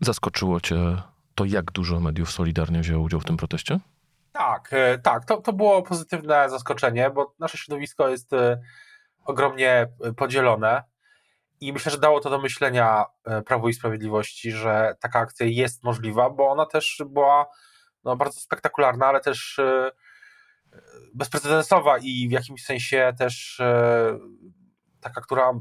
zaskoczyło 0.00 0.60
Cię 0.60 1.13
to, 1.34 1.44
jak 1.44 1.72
dużo 1.72 2.00
mediów 2.00 2.30
solidarnie 2.30 2.80
wzięło 2.80 3.04
udział 3.04 3.20
w 3.20 3.24
tym 3.24 3.36
proteście? 3.36 3.78
Tak, 4.32 4.68
e, 4.72 4.98
tak. 4.98 5.24
To, 5.24 5.36
to 5.36 5.52
było 5.52 5.82
pozytywne 5.82 6.50
zaskoczenie, 6.50 7.10
bo 7.10 7.34
nasze 7.38 7.58
środowisko 7.58 8.08
jest 8.08 8.32
e, 8.32 8.60
ogromnie 9.24 9.88
podzielone. 10.16 10.82
I 11.60 11.72
myślę, 11.72 11.92
że 11.92 11.98
dało 11.98 12.20
to 12.20 12.30
do 12.30 12.38
myślenia 12.38 13.04
e, 13.24 13.42
Prawo 13.42 13.68
i 13.68 13.74
Sprawiedliwości, 13.74 14.52
że 14.52 14.96
taka 15.00 15.18
akcja 15.18 15.46
jest 15.46 15.84
możliwa, 15.84 16.30
bo 16.30 16.50
ona 16.50 16.66
też 16.66 17.02
była 17.06 17.46
no, 18.04 18.16
bardzo 18.16 18.40
spektakularna, 18.40 19.06
ale 19.06 19.20
też 19.20 19.58
e, 19.58 19.90
bezprecedensowa 21.14 21.98
i 21.98 22.28
w 22.28 22.32
jakimś 22.32 22.64
sensie 22.64 23.12
też 23.18 23.60
e, 23.60 24.18
taka, 25.00 25.20
która, 25.20 25.52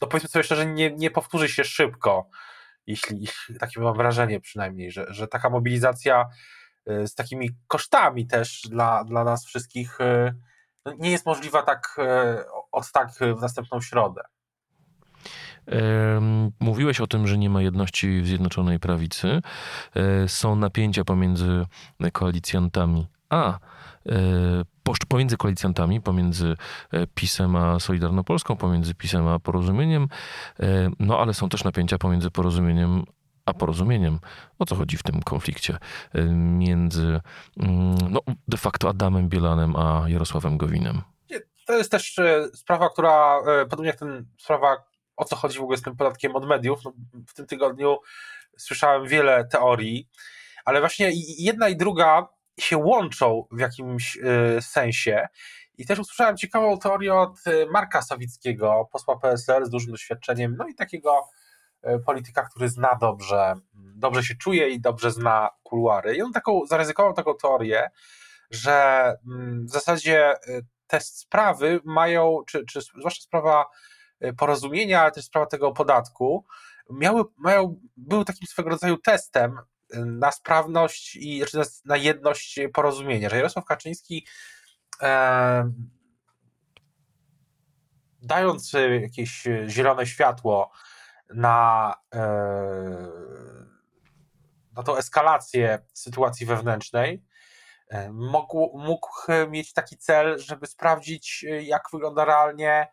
no 0.00 0.06
powiedzmy 0.08 0.28
sobie 0.28 0.42
szczerze, 0.42 0.66
nie, 0.66 0.90
nie 0.90 1.10
powtórzy 1.10 1.48
się 1.48 1.64
szybko, 1.64 2.28
jeśli 2.90 3.28
takie 3.60 3.80
mam 3.80 3.96
wrażenie 3.96 4.40
przynajmniej, 4.40 4.90
że, 4.90 5.06
że 5.08 5.28
taka 5.28 5.50
mobilizacja 5.50 6.26
z 6.86 7.14
takimi 7.14 7.50
kosztami 7.66 8.26
też 8.26 8.62
dla, 8.70 9.04
dla 9.04 9.24
nas 9.24 9.46
wszystkich 9.46 9.98
no, 10.84 10.92
nie 10.98 11.10
jest 11.10 11.26
możliwa 11.26 11.62
tak 11.62 11.96
od 12.72 12.92
tak 12.92 13.10
w 13.38 13.40
następną 13.40 13.80
środę. 13.80 14.22
Mówiłeś 16.60 17.00
o 17.00 17.06
tym, 17.06 17.26
że 17.26 17.38
nie 17.38 17.50
ma 17.50 17.62
jedności 17.62 18.22
w 18.22 18.26
Zjednoczonej 18.26 18.80
Prawicy. 18.80 19.42
E, 19.94 20.28
są 20.28 20.56
napięcia 20.56 21.04
pomiędzy 21.04 21.66
koalicjantami 22.12 23.06
a 23.30 23.58
pomiędzy 25.08 25.36
koalicjantami, 25.36 26.00
pomiędzy 26.00 26.56
PiSem 27.14 27.56
a 27.56 27.80
Solidarnopolską, 27.80 28.56
pomiędzy 28.56 28.94
PiSem 28.94 29.28
a 29.28 29.38
Porozumieniem, 29.38 30.08
no 30.98 31.18
ale 31.18 31.34
są 31.34 31.48
też 31.48 31.64
napięcia 31.64 31.98
pomiędzy 31.98 32.30
Porozumieniem 32.30 33.04
a 33.46 33.54
porozumieniem. 33.54 34.18
O 34.58 34.66
co 34.66 34.74
chodzi 34.74 34.96
w 34.96 35.02
tym 35.02 35.22
konflikcie 35.22 35.78
między 36.34 37.20
mm, 37.56 37.98
no, 38.10 38.20
de 38.48 38.56
facto 38.56 38.88
Adamem 38.88 39.28
Bielanem 39.28 39.76
a 39.76 40.04
Jarosławem 40.08 40.58
Gowinem? 40.58 41.02
To 41.66 41.76
jest 41.76 41.90
też 41.90 42.18
e, 42.18 42.48
sprawa, 42.54 42.90
która, 42.90 43.38
e, 43.46 43.66
podobnie 43.66 43.86
jak 43.86 43.98
ten 43.98 44.26
sprawa, 44.38 44.76
o 45.16 45.24
co 45.24 45.36
chodzi 45.36 45.58
w 45.58 45.62
ogóle 45.62 45.78
z 45.78 45.82
tym 45.82 45.96
podatkiem 45.96 46.36
od 46.36 46.46
mediów. 46.46 46.84
No, 46.84 46.92
w 47.26 47.34
tym 47.34 47.46
tygodniu 47.46 47.98
słyszałem 48.56 49.06
wiele 49.06 49.44
teorii, 49.44 50.08
ale 50.64 50.80
właśnie 50.80 51.10
jedna 51.38 51.68
i 51.68 51.76
druga 51.76 52.28
się 52.60 52.76
łączą 52.76 53.44
w 53.50 53.60
jakimś 53.60 54.18
e, 54.18 54.62
sensie. 54.62 55.28
I 55.78 55.86
też 55.86 55.98
usłyszałem 55.98 56.36
ciekawą 56.36 56.78
teorię 56.78 57.14
od 57.14 57.38
Marka 57.70 58.02
Sawickiego, 58.02 58.88
posła 58.92 59.18
PSL 59.18 59.66
z 59.66 59.70
dużym 59.70 59.90
doświadczeniem, 59.90 60.56
no 60.58 60.68
i 60.68 60.74
takiego 60.74 61.28
polityka, 62.06 62.42
który 62.42 62.68
zna 62.68 62.98
dobrze, 63.00 63.54
dobrze 63.74 64.22
się 64.22 64.34
czuje 64.34 64.68
i 64.68 64.80
dobrze 64.80 65.10
zna 65.10 65.50
kuluary. 65.62 66.16
I 66.16 66.22
on 66.22 66.32
taką, 66.32 66.66
zaryzykował 66.66 67.12
taką 67.12 67.34
teorię, 67.34 67.90
że 68.50 69.04
mm, 69.26 69.66
w 69.66 69.70
zasadzie 69.70 70.34
te 70.86 71.00
sprawy 71.00 71.80
mają, 71.84 72.38
czy, 72.46 72.64
czy 72.64 72.80
zwłaszcza 72.80 73.22
sprawa 73.22 73.66
porozumienia, 74.36 75.02
ale 75.02 75.10
też 75.10 75.24
sprawa 75.24 75.46
tego 75.46 75.72
podatku, 75.72 76.44
miały, 76.90 77.24
mają, 77.36 77.80
były 77.96 78.24
takim 78.24 78.46
swego 78.46 78.70
rodzaju 78.70 78.96
testem 78.98 79.58
na 79.94 80.32
sprawność 80.32 81.16
i 81.16 81.44
znaczy 81.50 81.70
na, 81.84 81.96
jedność 81.96 82.60
porozumienia, 82.74 83.30
że 83.30 83.36
Jarosław 83.36 83.64
Kaczyński 83.64 84.26
e, 85.02 85.72
dając 88.22 88.72
jakieś 89.00 89.44
zielone 89.68 90.06
światło 90.06 90.70
na, 91.34 91.94
e, 92.14 92.20
na 94.72 94.82
tą 94.82 94.96
eskalację 94.96 95.78
sytuacji 95.92 96.46
wewnętrznej, 96.46 97.24
mógł, 98.12 98.78
mógł 98.78 99.08
mieć 99.48 99.72
taki 99.72 99.96
cel, 99.96 100.38
żeby 100.38 100.66
sprawdzić, 100.66 101.44
jak 101.60 101.82
wygląda 101.92 102.24
realnie 102.24 102.86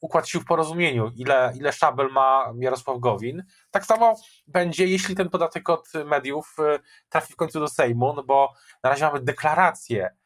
układ 0.00 0.28
sił 0.28 0.40
w 0.40 0.44
porozumieniu, 0.44 1.10
ile, 1.16 1.52
ile 1.56 1.72
szabel 1.72 2.08
ma 2.08 2.52
Jarosław 2.58 2.98
Gowin. 2.98 3.44
Tak 3.70 3.86
samo 3.86 4.16
będzie, 4.46 4.86
jeśli 4.86 5.14
ten 5.14 5.30
podatek 5.30 5.70
od 5.70 5.88
mediów 6.04 6.56
trafi 7.08 7.32
w 7.32 7.36
końcu 7.36 7.60
do 7.60 7.68
Sejmu, 7.68 8.12
no 8.12 8.22
bo 8.22 8.52
na 8.82 8.90
razie 8.90 9.04
mamy 9.04 9.20
deklarację 9.20 10.16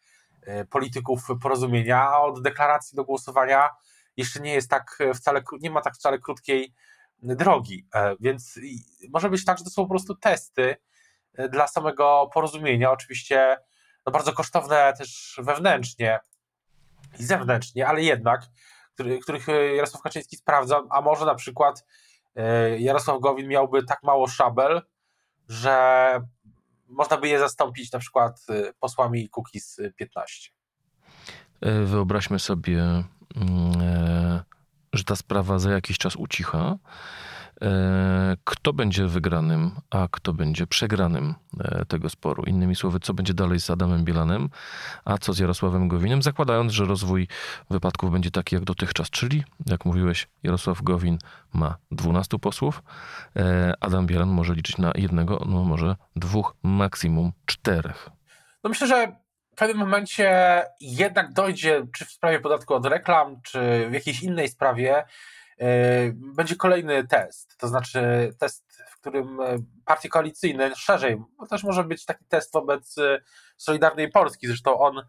polityków 0.71 1.27
porozumienia, 1.43 2.03
a 2.03 2.19
od 2.19 2.43
deklaracji 2.43 2.97
do 2.97 3.05
głosowania 3.05 3.71
jeszcze 4.17 4.41
nie 4.41 4.55
jest 4.55 4.71
tak 4.71 4.99
wcale, 5.15 5.43
nie 5.61 5.71
ma 5.71 5.81
tak 5.81 5.95
wcale 5.95 6.19
krótkiej 6.19 6.75
drogi, 7.19 7.89
więc 8.21 8.61
może 9.13 9.31
być 9.31 9.45
tak, 9.45 9.59
że 9.59 9.65
to 9.65 9.71
są 9.71 9.83
po 9.83 9.89
prostu 9.89 10.15
testy, 10.15 10.77
dla 11.51 11.67
samego 11.67 12.31
porozumienia. 12.35 12.91
Oczywiście 12.91 13.57
no 14.07 14.13
bardzo 14.13 14.33
kosztowne 14.33 14.93
też 14.99 15.41
wewnętrznie 15.43 16.21
i 17.19 17.25
zewnętrznie, 17.25 17.89
ale 17.89 18.03
jednak, 18.03 18.41
który, 18.97 19.19
których 19.19 19.47
Jarosław 19.77 20.03
Kaczyński 20.03 20.37
sprawdza, 20.37 20.83
a 20.91 21.01
może 21.01 21.27
na 21.27 21.35
przykład 21.35 21.85
e, 22.37 22.79
Jarosław 22.79 23.21
Gowin 23.21 23.49
miałby 23.49 23.85
tak 23.85 24.03
mało 24.03 24.29
szabel, 24.29 24.83
że 25.49 26.21
można 26.89 27.17
by 27.17 27.29
je 27.29 27.39
zastąpić 27.39 27.93
na 27.93 27.99
przykład 27.99 28.41
e, 28.49 28.73
posłami 28.81 29.29
Kukiz 29.29 29.81
15. 29.97 30.51
E, 31.61 31.83
wyobraźmy 31.83 32.39
sobie, 32.39 32.81
mm, 32.81 33.05
że 34.93 35.05
ta 35.05 35.17
sprawa 35.17 35.59
za 35.59 35.71
jakiś 35.71 35.99
czas 35.99 36.17
ucicha 36.17 36.79
E, 36.79 36.79
kto 38.45 38.73
będzie 38.73 39.07
wygranym, 39.07 39.71
a 39.91 40.09
kto 40.11 40.33
będzie 40.33 40.67
przegranym 40.67 41.35
e, 41.61 41.85
tego 41.85 42.11
sporu. 42.11 42.43
Innymi 42.43 42.77
słowy, 42.77 43.01
co 43.01 43.15
będzie 43.15 43.35
dalej 43.35 43.61
z 43.61 43.71
Adamem 43.71 44.05
Bielanem, 44.05 44.49
a 45.05 45.19
co 45.19 45.33
z 45.33 45.39
Jarosławem 45.39 45.89
Gowinem, 45.89 46.23
zakładając, 46.23 46.73
że 46.73 46.85
rozwój 46.85 47.29
wypadków 47.71 48.13
będzie 48.13 48.31
taki 48.31 48.55
jak 48.55 48.65
dotychczas, 48.65 49.11
czyli, 49.11 49.45
jak 49.67 49.85
mówiłeś, 49.85 50.29
Jarosław 50.43 50.83
Gowin 50.83 51.19
ma 51.53 51.77
12 51.91 52.39
posłów, 52.39 52.83
e, 53.37 53.75
Adam 53.81 54.07
Bielan 54.07 54.29
może 54.29 54.55
liczyć 54.55 54.79
na 54.79 54.93
jednego, 54.95 55.45
no 55.47 55.65
może 55.65 55.97
dwóch, 56.17 56.55
maksimum 56.63 57.33
czterech. 57.47 58.11
No 58.65 58.71
myślę, 58.71 58.87
że 58.87 59.17
w 59.53 59.59
pewnym 59.59 59.79
momencie 59.79 60.63
jednak 60.81 61.33
dojdzie, 61.33 61.87
czy 61.93 62.05
w 62.05 62.11
sprawie 62.11 62.41
podatku 62.41 62.75
od 62.75 62.87
reklam, 62.87 63.41
czy 63.43 63.87
w 63.91 63.93
jakiejś 63.93 64.23
innej 64.23 64.49
sprawie, 64.49 65.05
E, 65.05 65.05
będzie 66.11 66.57
kolejny 66.57 67.07
test, 67.07 67.57
to 67.59 67.69
znaczy 67.69 68.31
test, 68.39 68.83
w 68.91 69.01
którym 69.01 69.41
e, 69.41 69.59
partie 69.85 70.09
koalicyjne 70.09 70.77
szerzej, 70.77 71.17
bo 71.39 71.47
też 71.47 71.65
może 71.65 71.85
być 71.85 72.05
taki 72.05 72.25
test 72.25 72.53
wobec 72.53 72.99
e, 72.99 73.21
Solidarnej 73.57 74.11
Polski, 74.11 74.47
zresztą 74.47 74.79
on, 74.79 75.03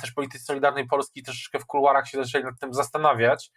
też 0.00 0.12
politycy 0.12 0.44
Solidarnej 0.44 0.86
Polski 0.86 1.22
troszeczkę 1.22 1.58
w 1.58 1.66
kuluarach 1.66 2.08
się 2.08 2.24
zaczęli 2.24 2.44
nad 2.44 2.60
tym 2.60 2.74
zastanawiać, 2.74 3.50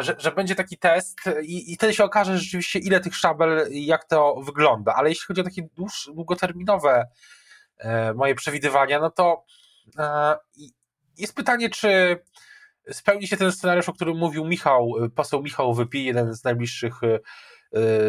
że, 0.00 0.14
że 0.18 0.32
będzie 0.32 0.54
taki 0.54 0.78
test 0.78 1.18
i, 1.42 1.72
i 1.72 1.76
wtedy 1.76 1.94
się 1.94 2.04
okaże 2.04 2.38
rzeczywiście 2.38 2.78
ile 2.78 3.00
tych 3.00 3.16
szabel 3.16 3.68
i 3.70 3.86
jak 3.86 4.04
to 4.04 4.34
wygląda, 4.34 4.94
ale 4.94 5.08
jeśli 5.08 5.26
chodzi 5.26 5.40
o 5.40 5.44
takie 5.44 5.62
dłuż, 5.76 6.10
długoterminowe 6.14 7.06
moje 8.14 8.34
przewidywania, 8.34 9.00
no 9.00 9.10
to 9.10 9.44
jest 11.18 11.34
pytanie, 11.34 11.70
czy 11.70 12.18
spełni 12.90 13.26
się 13.26 13.36
ten 13.36 13.52
scenariusz, 13.52 13.88
o 13.88 13.92
którym 13.92 14.16
mówił 14.16 14.44
Michał, 14.44 15.04
y, 15.04 15.10
poseł 15.10 15.42
Michał 15.42 15.74
Wypi, 15.74 16.04
jeden 16.04 16.34
z 16.34 16.44
najbliższych 16.44 17.02
y, 17.02 17.20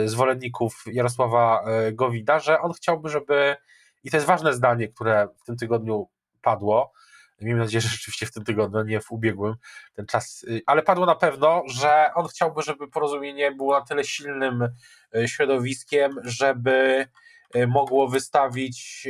y, 0.03 0.09
zwolenników 0.09 0.83
Jarosława 0.85 1.65
Gowida, 1.91 2.39
że 2.39 2.61
on 2.61 2.73
chciałby, 2.73 3.09
żeby, 3.09 3.55
i 4.03 4.11
to 4.11 4.17
jest 4.17 4.27
ważne 4.27 4.53
zdanie, 4.53 4.87
które 4.87 5.27
w 5.41 5.45
tym 5.45 5.57
tygodniu 5.57 6.07
padło, 6.41 6.93
miejmy 7.41 7.59
nadzieję, 7.59 7.81
że 7.81 7.89
rzeczywiście 7.89 8.25
w 8.25 8.31
tym 8.31 8.43
tygodniu, 8.43 8.83
nie 8.83 9.01
w 9.01 9.11
ubiegłym 9.11 9.55
ten 9.93 10.05
czas, 10.05 10.45
ale 10.65 10.81
padło 10.81 11.05
na 11.05 11.15
pewno, 11.15 11.63
że 11.67 12.11
on 12.15 12.27
chciałby, 12.27 12.61
żeby 12.61 12.87
porozumienie 12.87 13.51
było 13.51 13.79
na 13.79 13.85
tyle 13.85 14.03
silnym 14.03 14.67
środowiskiem, 15.25 16.15
żeby 16.23 17.07
mogło 17.67 18.07
wystawić 18.07 19.07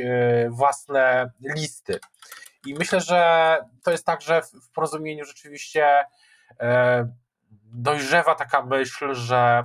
własne 0.50 1.30
listy. 1.56 2.00
I 2.66 2.74
myślę, 2.74 3.00
że 3.00 3.58
to 3.84 3.90
jest 3.90 4.06
tak, 4.06 4.20
że 4.20 4.42
w 4.42 4.70
porozumieniu 4.74 5.24
rzeczywiście 5.24 6.04
e, 6.60 7.12
dojrzewa 7.72 8.34
taka 8.34 8.62
myśl, 8.62 9.14
że, 9.14 9.64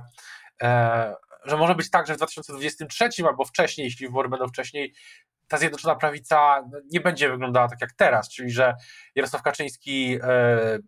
e, 0.62 1.14
że 1.44 1.56
może 1.56 1.74
być 1.74 1.90
tak, 1.90 2.06
że 2.06 2.14
w 2.14 2.16
2023 2.16 3.08
albo 3.26 3.44
wcześniej, 3.44 3.84
jeśli 3.84 4.06
wybory 4.06 4.28
będą 4.28 4.48
wcześniej, 4.48 4.94
ta 5.48 5.58
Zjednoczona 5.58 5.94
Prawica 5.94 6.64
nie 6.92 7.00
będzie 7.00 7.30
wyglądała 7.30 7.68
tak 7.68 7.80
jak 7.80 7.92
teraz, 7.92 8.28
czyli 8.28 8.50
że 8.50 8.74
Jarosław 9.14 9.42
Kaczyński 9.42 10.18
e, 10.22 10.78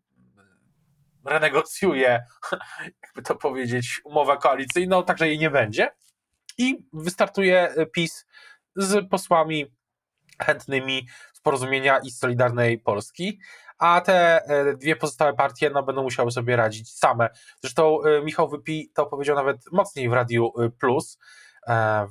renegocjuje, 1.25 2.25
jakby 3.05 3.23
to 3.23 3.37
powiedzieć, 3.37 4.00
umowę 4.05 4.37
koalicyjną, 4.37 5.05
także 5.05 5.29
jej 5.29 5.38
nie 5.38 5.50
będzie. 5.50 5.91
I 6.59 6.79
wystartuje 6.93 7.75
PiS 7.93 8.27
z 8.77 9.09
posłami 9.11 9.77
chętnymi 10.42 11.09
z 11.33 11.40
porozumienia 11.40 11.99
i 11.99 12.11
z 12.11 12.18
Solidarnej 12.18 12.78
Polski, 12.78 13.38
a 13.78 14.00
te 14.00 14.45
e, 14.45 14.76
dwie 14.76 14.97
pozostałe 14.97 15.35
partie 15.35 15.71
no, 15.71 15.83
będą 15.83 16.02
musiały 16.02 16.30
sobie 16.30 16.57
radzić 16.57 16.92
same. 16.92 17.28
Zresztą 17.61 18.02
e, 18.02 18.23
Michał 18.23 18.49
Wypi 18.49 18.90
to 18.95 19.07
powiedział 19.07 19.37
nawet 19.37 19.73
mocniej 19.73 20.09
w 20.09 20.12
Radiu 20.12 20.52
e, 20.59 20.71
Plus 20.71 21.18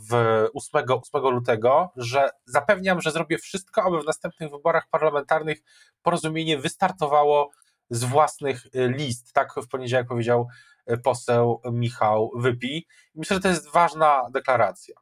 w 0.10 0.13
8, 0.53 0.86
8 1.13 1.22
lutego, 1.34 1.91
że 1.96 2.29
zapewniam, 2.46 3.01
że 3.01 3.12
zrobię 3.12 3.38
wszystko, 3.38 3.84
aby 3.84 4.01
w 4.01 4.05
następnych 4.05 4.51
wyborach 4.51 4.88
parlamentarnych 4.91 5.57
porozumienie 6.01 6.57
wystartowało 6.57 7.50
z 7.89 8.03
własnych 8.03 8.67
list. 8.74 9.34
Tak 9.34 9.53
w 9.53 9.67
poniedziałek 9.67 10.07
powiedział 10.07 10.48
poseł 11.03 11.62
Michał 11.72 12.31
Wypi. 12.36 12.88
Myślę, 13.15 13.36
że 13.36 13.41
to 13.41 13.48
jest 13.48 13.72
ważna 13.72 14.22
deklaracja. 14.31 14.96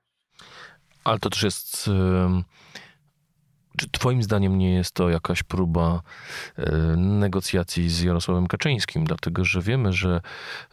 Ale 1.03 1.20
to 1.20 1.29
też 1.29 1.44
jest 1.44 1.89
czy 3.75 3.89
Twoim 3.89 4.24
zdaniem 4.24 4.58
nie 4.58 4.74
jest 4.74 4.91
to 4.91 5.10
jakaś 5.10 5.44
próba 5.44 6.01
e, 6.58 6.72
negocjacji 6.98 7.89
z 7.89 8.01
Jarosławem 8.01 8.48
Kaczyńskim? 8.48 9.05
Dlatego, 9.05 9.46
że 9.46 9.62
wiemy, 9.62 9.94
że 9.94 10.22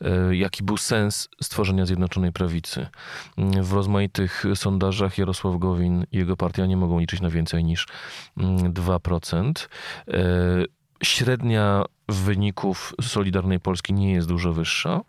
e, 0.00 0.36
jaki 0.36 0.64
był 0.64 0.76
sens 0.76 1.28
stworzenia 1.42 1.86
Zjednoczonej 1.86 2.32
Prawicy. 2.32 2.86
W 3.62 3.72
rozmaitych 3.72 4.44
sondażach 4.54 5.18
Jarosław 5.18 5.58
Gowin 5.58 6.04
i 6.12 6.16
jego 6.16 6.36
partia 6.36 6.66
nie 6.66 6.76
mogą 6.76 6.98
liczyć 6.98 7.20
na 7.20 7.30
więcej 7.30 7.64
niż 7.64 7.86
2%. 8.36 9.68
Średnia 11.04 11.84
wyników 12.08 12.94
Solidarnej 13.00 13.60
Polski 13.60 13.92
nie 13.92 14.12
jest 14.12 14.28
dużo 14.28 14.52
wyższa. 14.52 15.00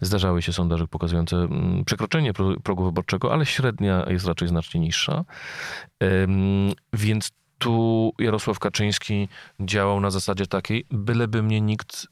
Zdarzały 0.00 0.42
się 0.42 0.52
sondaże 0.52 0.86
pokazujące 0.86 1.36
mm, 1.36 1.84
przekroczenie 1.84 2.32
progu 2.64 2.84
wyborczego, 2.84 3.32
ale 3.32 3.46
średnia 3.46 4.06
jest 4.08 4.26
raczej 4.26 4.48
znacznie 4.48 4.80
niższa. 4.80 5.24
Więc 6.92 7.30
tu 7.58 8.12
Jarosław 8.18 8.58
Kaczyński 8.58 9.28
działał 9.60 10.00
na 10.00 10.10
zasadzie 10.10 10.46
takiej, 10.46 10.86
byleby 10.90 11.42
mnie 11.42 11.60
nikt 11.60 12.06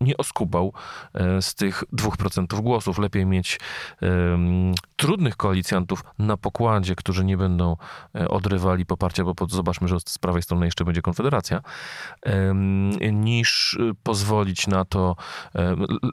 nie 0.00 0.16
oskubał 0.16 0.72
e, 1.14 1.42
z 1.42 1.54
tych 1.54 1.84
2% 1.92 2.60
głosów. 2.60 2.98
Lepiej 2.98 3.26
mieć 3.26 3.60
um, 4.02 4.74
trudnych 4.96 5.36
koalicjantów 5.36 6.04
na 6.18 6.36
pokładzie, 6.36 6.94
którzy 6.94 7.24
nie 7.24 7.36
będą 7.36 7.76
e, 8.14 8.28
odrywali 8.28 8.86
poparcia, 8.86 9.24
bo 9.24 9.34
zobaczmy, 9.48 9.88
że 9.88 9.96
z 10.06 10.18
prawej 10.18 10.42
strony 10.42 10.64
jeszcze 10.64 10.84
będzie 10.84 11.02
Konfederacja, 11.02 11.62
niż 13.12 13.78
pozwolić 14.02 14.66
na 14.66 14.84
to. 14.84 15.16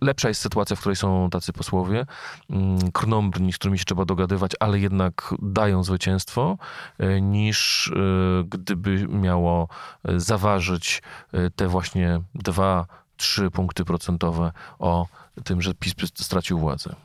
Lepsza 0.02 0.28
jest 0.28 0.42
sytuacja, 0.42 0.76
w 0.76 0.80
której 0.80 0.96
są 0.96 1.30
tacy 1.30 1.54
posłowie, 1.54 2.06
mm, 2.50 2.92
krnąbrni, 2.92 3.54
z 3.54 3.58
którymi 3.58 3.80
się 3.80 3.86
trzeba 3.86 4.06
dogadywać, 4.06 4.52
ale 4.60 4.80
jednak 4.80 5.36
dają 5.42 5.84
zwycięstwo, 5.84 6.58
niż 7.22 7.92
gdyby 8.46 9.08
miało 9.08 9.68
zaważyć 10.18 11.02
te 11.56 11.68
właśnie 11.68 12.22
dwa 12.36 12.86
3 13.20 13.52
punkty 13.52 13.86
procentowe 13.86 14.52
o 14.80 15.08
tym, 15.44 15.62
że 15.62 15.74
PiS 15.74 15.94
stracił 16.16 16.60
władzę. 16.60 16.96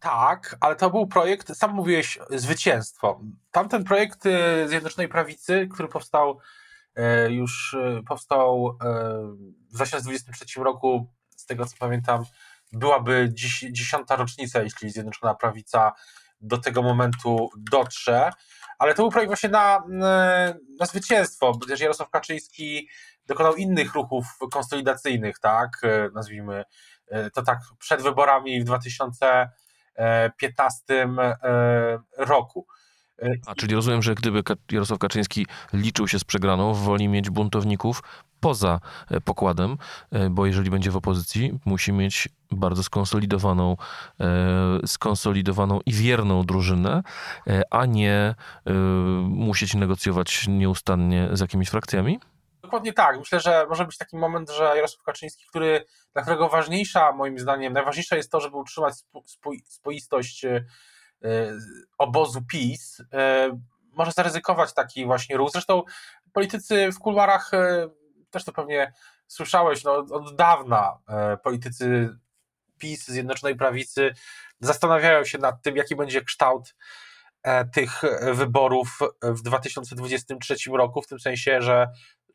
Tak, 0.00 0.56
ale 0.60 0.76
to 0.76 0.90
był 0.90 1.06
projekt, 1.06 1.56
sam 1.56 1.74
mówiłeś, 1.74 2.18
zwycięstwo. 2.30 3.20
Tamten 3.50 3.84
projekt 3.84 4.26
y, 4.26 4.68
Zjednoczonej 4.68 5.08
Prawicy, 5.08 5.68
który 5.72 5.88
powstał 5.88 6.38
e, 6.94 7.32
już 7.32 7.74
e, 7.74 8.02
powstał 8.08 8.78
w 9.70 9.74
2023 9.74 10.60
roku, 10.60 11.06
z 11.36 11.46
tego 11.46 11.66
co 11.66 11.76
pamiętam, 11.78 12.24
byłaby 12.72 13.32
dziesiąta 13.70 14.16
rocznica, 14.16 14.62
jeśli 14.62 14.90
Zjednoczona 14.90 15.34
Prawica 15.34 15.92
do 16.40 16.58
tego 16.58 16.82
momentu 16.82 17.50
dotrze, 17.56 18.30
ale 18.78 18.94
to 18.94 19.02
był 19.02 19.10
projekt 19.10 19.28
właśnie 19.28 19.48
na, 19.48 19.82
na 20.78 20.86
zwycięstwo, 20.86 21.52
bo 21.52 21.66
też 21.66 21.80
Jarosław 21.80 22.10
Kaczyński 22.10 22.88
dokonał 23.26 23.56
innych 23.56 23.94
ruchów 23.94 24.26
konsolidacyjnych, 24.52 25.38
tak, 25.38 25.80
e, 25.82 26.08
nazwijmy 26.14 26.64
e, 27.08 27.30
to 27.30 27.42
tak, 27.42 27.58
przed 27.78 28.02
wyborami 28.02 28.60
w 28.60 28.64
2015 28.64 30.82
e, 30.92 31.06
roku. 32.16 32.66
A 33.46 33.54
czyli 33.54 33.74
rozumiem, 33.74 34.02
że 34.02 34.14
gdyby 34.14 34.42
Jarosław 34.72 34.98
Kaczyński 34.98 35.46
liczył 35.72 36.08
się 36.08 36.18
z 36.18 36.24
przegraną, 36.24 36.74
woli 36.74 37.08
mieć 37.08 37.30
buntowników 37.30 38.02
poza 38.40 38.80
pokładem, 39.24 39.76
bo 40.30 40.46
jeżeli 40.46 40.70
będzie 40.70 40.90
w 40.90 40.96
opozycji, 40.96 41.58
musi 41.64 41.92
mieć 41.92 42.28
bardzo 42.50 42.82
skonsolidowaną, 42.82 43.76
skonsolidowaną 44.86 45.80
i 45.86 45.92
wierną 45.92 46.44
drużynę, 46.44 47.02
a 47.70 47.86
nie 47.86 48.34
musieć 49.22 49.74
negocjować 49.74 50.48
nieustannie 50.48 51.28
z 51.32 51.40
jakimiś 51.40 51.68
frakcjami? 51.68 52.20
Dokładnie 52.72 52.92
tak. 52.92 53.18
Myślę, 53.18 53.40
że 53.40 53.66
może 53.68 53.84
być 53.84 53.98
taki 53.98 54.16
moment, 54.16 54.50
że 54.50 54.64
Jarosław 54.64 55.02
Kaczyński, 55.02 55.44
który, 55.48 55.84
dla 56.12 56.22
którego 56.22 56.48
ważniejsza, 56.48 57.12
moim 57.12 57.38
zdaniem, 57.38 57.72
najważniejsze 57.72 58.16
jest 58.16 58.32
to, 58.32 58.40
żeby 58.40 58.56
utrzymać 58.56 58.94
spoistość 59.66 60.44
e, 60.44 60.64
obozu 61.98 62.42
PiS, 62.42 63.02
e, 63.12 63.58
może 63.92 64.12
zaryzykować 64.12 64.74
taki 64.74 65.06
właśnie 65.06 65.36
ruch. 65.36 65.50
Zresztą 65.52 65.82
politycy 66.32 66.92
w 66.92 66.98
kuluarach, 66.98 67.54
e, 67.54 67.88
też 68.30 68.44
to 68.44 68.52
pewnie 68.52 68.92
słyszałeś, 69.26 69.84
no, 69.84 69.92
od 69.94 70.36
dawna 70.36 70.98
politycy 71.42 72.16
PiS, 72.78 73.06
Zjednoczonej 73.06 73.56
Prawicy 73.56 74.14
zastanawiają 74.60 75.24
się 75.24 75.38
nad 75.38 75.62
tym, 75.62 75.76
jaki 75.76 75.96
będzie 75.96 76.22
kształt 76.24 76.74
tych 77.72 78.02
wyborów 78.32 78.98
w 79.22 79.42
2023 79.42 80.56
roku, 80.76 81.02
w 81.02 81.06
tym 81.06 81.20
sensie, 81.20 81.62
że 81.62 81.88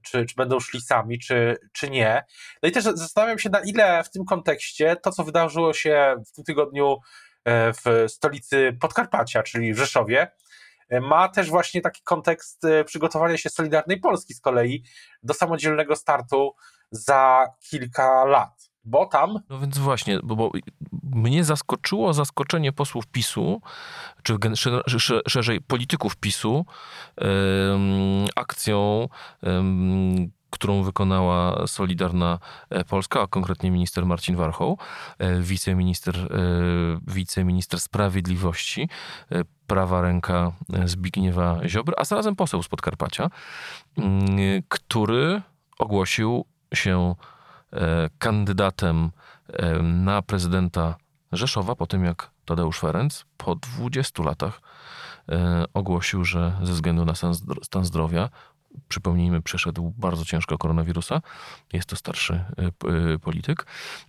czy, 0.04 0.26
czy 0.26 0.36
będą 0.36 0.60
szli 0.60 0.82
sami, 0.82 1.20
czy, 1.20 1.58
czy 1.74 1.90
nie. 1.90 2.24
No 2.64 2.70
i 2.70 2.72
też 2.72 2.84
zastanawiam 2.84 3.40
się, 3.40 3.50
na 3.50 3.60
ile 3.60 4.04
w 4.04 4.10
tym 4.10 4.26
kontekście 4.26 4.96
to, 4.96 5.12
co 5.12 5.24
wydarzyło 5.24 5.74
się 5.74 6.16
w 6.28 6.32
tym 6.32 6.44
tygodniu 6.44 6.98
e, 7.46 7.74
w 7.74 8.12
stolicy 8.12 8.78
Podkarpacia, 8.80 9.44
czyli 9.44 9.74
w 9.74 9.78
Rzeszowie, 9.78 10.32
e, 10.90 11.02
ma 11.02 11.30
też 11.30 11.50
właśnie 11.50 11.82
taki 11.82 12.02
kontekst 12.04 12.66
e, 12.66 12.84
przygotowania 12.84 13.38
się 13.38 13.50
Solidarnej 13.50 14.00
Polski 14.00 14.34
z 14.34 14.42
kolei 14.42 14.84
do 15.24 15.34
samodzielnego 15.34 15.96
startu 15.96 16.56
za 16.92 17.48
kilka 17.70 18.26
lat 18.26 18.57
bo 18.88 19.06
tam. 19.06 19.40
No 19.50 19.60
więc 19.60 19.78
właśnie, 19.78 20.20
bo, 20.24 20.36
bo 20.36 20.52
mnie 21.04 21.44
zaskoczyło 21.44 22.14
zaskoczenie 22.14 22.72
posłów 22.72 23.08
PiSu, 23.08 23.62
czy 24.24 24.38
szerzej 25.28 25.62
polityków 25.62 26.16
PiSu, 26.16 26.66
akcją, 28.36 29.08
którą 30.50 30.84
wykonała 30.84 31.68
Solidarna 31.68 32.40
e, 32.70 32.84
Polska, 32.84 33.22
a 33.22 33.28
konkretnie 33.28 33.72
minister 33.72 34.06
Marcin 34.06 34.36
Warchoł, 34.36 34.78
e, 35.20 35.42
wiceminister, 35.42 36.16
e, 36.16 36.28
wiceminister 37.08 37.80
sprawiedliwości, 37.80 38.90
prawa 39.68 40.02
ręka 40.02 40.52
Zbigniewa 40.86 41.60
Ziobry, 41.68 41.96
a 41.98 42.06
zarazem 42.06 42.36
poseł 42.36 42.64
z 42.64 42.68
Podkarpacia, 42.68 43.30
który 44.70 45.42
ogłosił 45.80 46.46
się 46.74 47.16
kandydatem 48.20 49.12
e, 49.54 49.84
na 49.84 50.22
prezydenta 50.22 50.96
Rzeszowa 51.32 51.76
po 51.76 51.88
tym, 51.88 52.06
jak 52.06 52.30
Tadeusz 52.46 52.80
Ferenc 52.80 53.26
po 53.38 53.56
20 53.56 54.24
latach 54.24 54.62
e, 55.30 55.66
ogłosił, 55.74 56.24
że 56.24 56.58
ze 56.64 56.74
względu 56.74 57.06
na 57.06 57.14
stan 57.64 57.86
zdrowia, 57.86 58.30
przypomnijmy, 58.88 59.42
przeszedł 59.42 59.94
bardzo 59.98 60.26
ciężko 60.26 60.58
koronawirusa, 60.58 61.22
jest 61.74 61.90
to 61.90 61.96
starszy 61.96 62.46
polityk, 63.22 63.66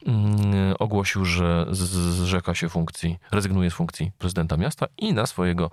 mm, 0.06 0.74
ogłosił, 0.78 1.24
że 1.24 1.66
zrzeka 1.70 2.54
się 2.54 2.68
funkcji, 2.68 3.18
rezygnuje 3.30 3.70
z 3.70 3.74
funkcji 3.74 4.12
prezydenta 4.18 4.56
miasta 4.56 4.86
i 4.96 5.12
na 5.12 5.26
swojego 5.26 5.70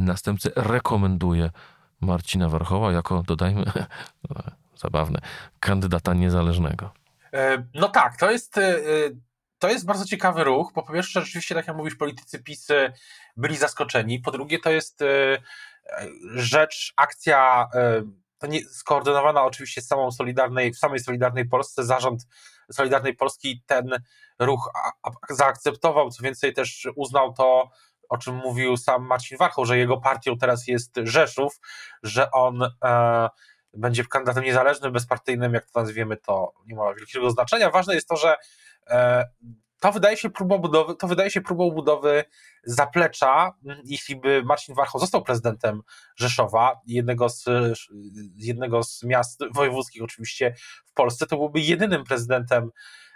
następcę 0.00 0.50
rekomenduje 0.56 1.50
Marcina 2.00 2.48
Warchoła 2.48 2.92
jako, 2.92 3.22
dodajmy, 3.22 3.64
zabawne, 4.84 5.20
kandydata 5.60 6.14
niezależnego. 6.14 7.01
E, 7.34 7.66
no 7.74 7.88
tak, 7.88 8.16
to 8.16 8.30
jest, 8.30 8.58
e, 8.58 8.80
to 9.58 9.68
jest 9.68 9.86
bardzo 9.86 10.04
ciekawy 10.04 10.44
ruch, 10.44 10.72
bo 10.74 10.82
po 10.82 10.92
pierwsze 10.92 11.20
rzeczywiście, 11.20 11.54
tak 11.54 11.66
jak 11.66 11.76
mówisz, 11.76 11.94
politycy 11.94 12.42
PiS 12.42 12.68
byli 13.36 13.56
zaskoczeni, 13.56 14.20
po 14.20 14.30
drugie 14.30 14.58
to 14.58 14.70
jest 14.70 15.02
e, 15.02 15.38
rzecz, 16.34 16.92
akcja 16.96 17.68
to 18.38 18.46
nie, 18.46 18.64
skoordynowana 18.64 19.42
oczywiście 19.42 19.82
z 19.82 19.86
samą 19.86 20.10
Solidarnej, 20.10 20.72
w 20.72 20.78
samej 20.78 21.00
Solidarnej 21.00 21.48
Polsce, 21.48 21.84
zarząd 21.84 22.26
Solidarnej 22.72 23.16
Polski 23.16 23.62
ten 23.66 23.90
ruch 24.38 24.70
zaakceptował, 25.30 26.10
co 26.10 26.22
więcej 26.22 26.52
też 26.52 26.88
uznał 26.96 27.32
to, 27.32 27.70
o 28.08 28.18
czym 28.18 28.34
mówił 28.34 28.76
sam 28.76 29.06
Marcin 29.06 29.38
Warchoł, 29.38 29.64
że 29.64 29.78
jego 29.78 29.96
partią 29.96 30.38
teraz 30.38 30.66
jest 30.66 30.94
Rzeszów, 31.02 31.60
że 32.02 32.30
on 32.30 32.62
będzie 33.74 34.04
kandydatem 34.04 34.44
niezależnym, 34.44 34.92
bezpartyjnym, 34.92 35.54
jak 35.54 35.66
to 35.70 35.80
nazwiemy, 35.80 36.16
to 36.16 36.52
nie 36.66 36.76
ma 36.76 36.94
wielkiego 36.94 37.30
znaczenia. 37.30 37.70
Ważne 37.70 37.94
jest 37.94 38.08
to, 38.08 38.16
że 38.16 38.36
e, 38.86 39.24
to 39.80 39.92
wydaje 39.92 40.16
się 40.16 40.30
próbą 40.30 40.58
budowy, 40.58 40.96
to 40.96 41.06
wydaje 41.06 41.30
się 41.30 41.40
próbą 41.40 41.70
budowy 41.70 42.24
zaplecza, 42.64 43.52
jeśli 43.84 44.16
by 44.16 44.42
Marcin 44.44 44.74
Warchoł 44.74 45.00
został 45.00 45.22
prezydentem 45.22 45.82
Rzeszowa, 46.16 46.80
jednego 46.86 47.28
z, 47.28 47.44
jednego 48.36 48.82
z 48.82 49.02
miast 49.02 49.40
wojewódzkich 49.54 50.02
oczywiście 50.02 50.54
w 50.86 50.92
Polsce, 50.92 51.26
to 51.26 51.36
byłby 51.36 51.60
jedynym 51.60 52.04
prezydentem 52.04 52.70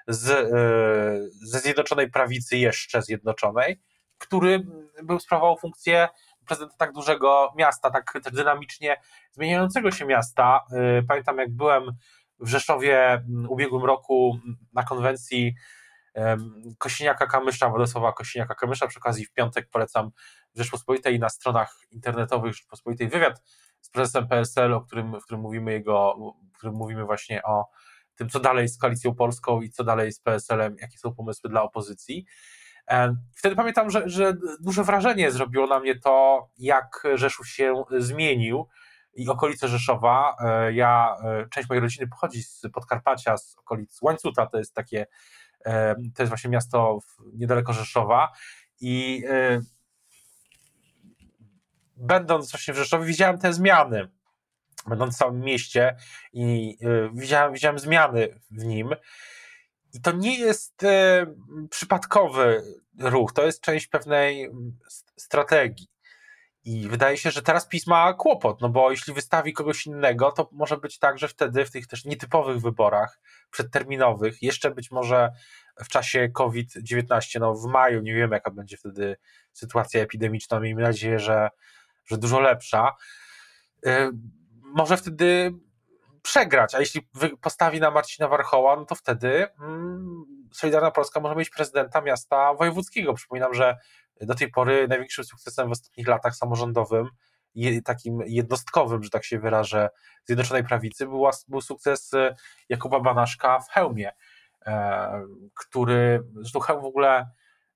z, 0.09 0.31
e, 0.31 1.47
ze 1.47 1.61
Zjednoczonej 1.61 2.11
Prawicy 2.11 2.57
jeszcze 2.57 3.03
zjednoczonej, 3.03 3.81
który 4.19 4.67
był 5.03 5.21
sprawował 5.21 5.57
funkcję 5.57 6.09
prezydenta 6.47 6.77
tak 6.77 6.93
dużego 6.93 7.53
miasta, 7.57 7.91
tak 7.91 8.13
dynamicznie 8.33 8.97
zmieniającego 9.33 9.91
się 9.91 10.07
miasta. 10.07 10.65
Y, 11.01 11.03
pamiętam, 11.09 11.39
jak 11.39 11.51
byłem 11.51 11.93
w 12.41 12.49
Rzeszowie 12.49 13.23
w 13.29 13.51
ubiegłym 13.51 13.85
roku 13.85 14.39
na 14.73 14.83
konwencji 14.83 15.55
Kosiniaka-Kamysza, 16.79 17.71
Władysława 17.71 18.13
Kosiniaka-Kamysza. 18.13 18.89
Przy 18.89 18.99
okazji 18.99 19.25
w 19.25 19.33
piątek 19.33 19.69
polecam 19.71 20.11
w 20.55 20.59
Rzeczpospolitej 20.59 21.19
na 21.19 21.29
stronach 21.29 21.79
internetowych 21.91 22.55
Rzeczpospolitej 22.55 23.09
wywiad 23.09 23.43
z 23.81 23.91
prezesem 23.91 24.29
PSL, 24.29 24.75
o 24.75 24.81
którym, 24.81 25.21
w 25.21 25.25
którym 25.25 25.41
mówimy 25.41 25.73
jego, 25.73 26.15
w 26.55 26.57
którym 26.57 26.75
mówimy 26.75 27.05
właśnie 27.05 27.43
o 27.43 27.65
tym, 28.15 28.29
co 28.29 28.41
dalej 28.41 28.69
z 28.69 28.79
Koalicją 28.79 29.15
Polską 29.15 29.61
i 29.61 29.71
co 29.71 29.85
dalej 29.85 30.13
z 30.13 30.21
PSL-em, 30.21 30.77
jakie 30.81 30.99
są 30.99 31.15
pomysły 31.15 31.51
dla 31.51 31.63
opozycji. 31.63 32.27
Wtedy 33.37 33.57
pamiętam, 33.57 33.91
że, 33.91 34.09
że 34.09 34.37
duże 34.61 34.85
wrażenie 34.85 35.31
zrobiło 35.31 35.67
na 35.67 35.81
mnie 35.81 35.99
to, 35.99 36.49
jak 36.59 37.03
Rzeszów 37.15 37.49
się 37.49 37.85
zmienił 37.99 38.69
i 39.15 39.29
okolice 39.29 39.69
Rzeszowa. 39.69 40.37
E, 40.41 40.73
ja, 40.73 41.17
e, 41.25 41.47
część 41.49 41.69
mojej 41.69 41.83
rodziny 41.83 42.07
pochodzi 42.07 42.43
z 42.43 42.63
Podkarpacia, 42.73 43.37
z 43.37 43.57
okolic 43.59 44.03
Łańcuta, 44.03 44.47
to 44.47 44.59
jest 44.59 44.75
takie, 44.75 45.07
to 46.15 46.23
jest 46.23 46.29
właśnie 46.29 46.51
miasto 46.51 46.99
niedaleko 47.35 47.73
Rzeszowa. 47.73 48.33
I 48.81 49.25
będąc 51.97 52.51
właśnie 52.51 52.75
w 52.75 52.77
Rzeszowie 52.77 53.05
widziałem 53.07 53.39
te 53.39 53.53
zmiany, 53.53 54.09
będąc 54.87 55.15
w 55.15 55.19
całym 55.19 55.41
mieście 55.41 55.97
i 56.33 56.79
widziałem, 57.15 57.53
widziałem 57.53 57.79
zmiany 57.79 58.41
w 58.51 58.65
nim 58.65 58.95
to 60.03 60.13
nie 60.13 60.39
jest 60.39 60.83
przypadkowy 61.71 62.63
ruch, 62.99 63.33
to 63.33 63.47
jest 63.47 63.61
część 63.61 63.87
pewnej 63.87 64.51
strategii. 65.17 65.87
I 66.65 66.89
wydaje 66.89 67.17
się, 67.17 67.31
że 67.31 67.43
teraz 67.43 67.69
PiS 67.69 67.87
ma 67.87 68.15
kłopot, 68.15 68.61
no 68.61 68.69
bo 68.69 68.91
jeśli 68.91 69.15
wystawi 69.15 69.53
kogoś 69.53 69.87
innego, 69.87 70.33
to 70.33 70.49
może 70.53 70.77
być 70.77 70.99
tak, 70.99 71.19
że 71.19 71.29
wtedy 71.29 71.65
w 71.65 71.71
tych 71.71 71.87
też 71.87 72.05
nietypowych 72.05 72.61
wyborach 72.61 73.21
przedterminowych, 73.51 74.43
jeszcze 74.43 74.71
być 74.71 74.91
może 74.91 75.33
w 75.85 75.89
czasie 75.89 76.29
COVID-19, 76.29 77.41
no 77.41 77.55
w 77.55 77.67
maju, 77.67 78.03
nie 78.03 78.15
wiemy 78.15 78.37
jaka 78.37 78.51
będzie 78.51 78.77
wtedy 78.77 79.17
sytuacja 79.53 80.03
epidemiczna, 80.03 80.61
miejmy 80.61 80.83
nadzieję, 80.83 81.19
że, 81.19 81.49
że 82.07 82.19
dużo 82.19 82.41
lepsza, 82.41 82.95
yy, 83.85 84.11
może 84.63 84.97
wtedy 84.97 85.53
przegrać, 86.27 86.75
a 86.75 86.81
jeśli 86.81 87.09
postawi 87.41 87.81
na 87.81 87.91
Marcina 87.91 88.29
Warchoła, 88.29 88.77
no 88.77 88.85
to 88.85 88.95
wtedy 88.95 89.47
mm, 89.61 90.25
Solidarna 90.53 90.91
Polska 90.91 91.21
może 91.21 91.37
mieć 91.37 91.51
prezydenta 91.51 92.01
miasta 92.01 92.55
wojewódzkiego. 92.55 93.15
Przypominam, 93.15 93.55
że 93.55 93.77
do 94.21 94.35
tej 94.35 94.51
pory 94.51 94.89
największym 94.89 95.25
sukcesem 95.25 95.69
w 95.69 95.73
ostatnich 95.73 96.09
latach 96.09 96.37
samorządowym, 96.37 97.09
takim 97.85 98.21
jednostkowym, 98.27 99.03
że 99.03 99.11
tak 99.11 99.25
się 99.25 99.39
wyrażę, 99.39 99.89
Zjednoczonej 100.25 100.65
Prawicy, 100.65 101.07
był 101.49 101.61
sukces 101.61 102.15
e, 102.15 102.37
Jakuba 102.69 103.01
Banaszka 103.01 103.61
w 103.61 103.69
Hełmie, 103.69 104.13
e, 104.67 105.27
który, 105.55 106.23
zresztą 106.35 106.61
Hełm 106.61 106.83
w 106.83 106.85
ogóle 106.85 107.31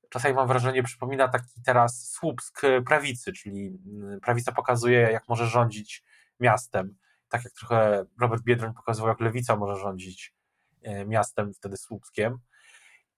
czasami 0.09 0.35
mam 0.35 0.49
wrażenie 0.49 0.83
przypomina 0.83 1.29
taki 1.29 1.63
teraz 1.65 2.11
słupsk 2.11 2.63
prawicy, 2.87 3.33
czyli 3.33 3.79
mm, 3.87 4.21
prawica 4.21 4.53
pokazuje, 4.53 5.01
jak 5.01 5.29
może 5.29 5.47
rządzić 5.47 6.05
miastem, 6.41 6.95
tak 7.31 7.45
jak 7.45 7.53
trochę 7.53 8.05
Robert 8.21 8.43
Biedroń 8.43 8.75
pokazywał, 8.75 9.09
jak 9.09 9.21
lewica 9.21 9.57
może 9.57 9.77
rządzić 9.77 10.35
e, 10.83 11.07
miastem, 11.07 11.55
wtedy 11.55 11.77
słupskiem. 11.77 12.39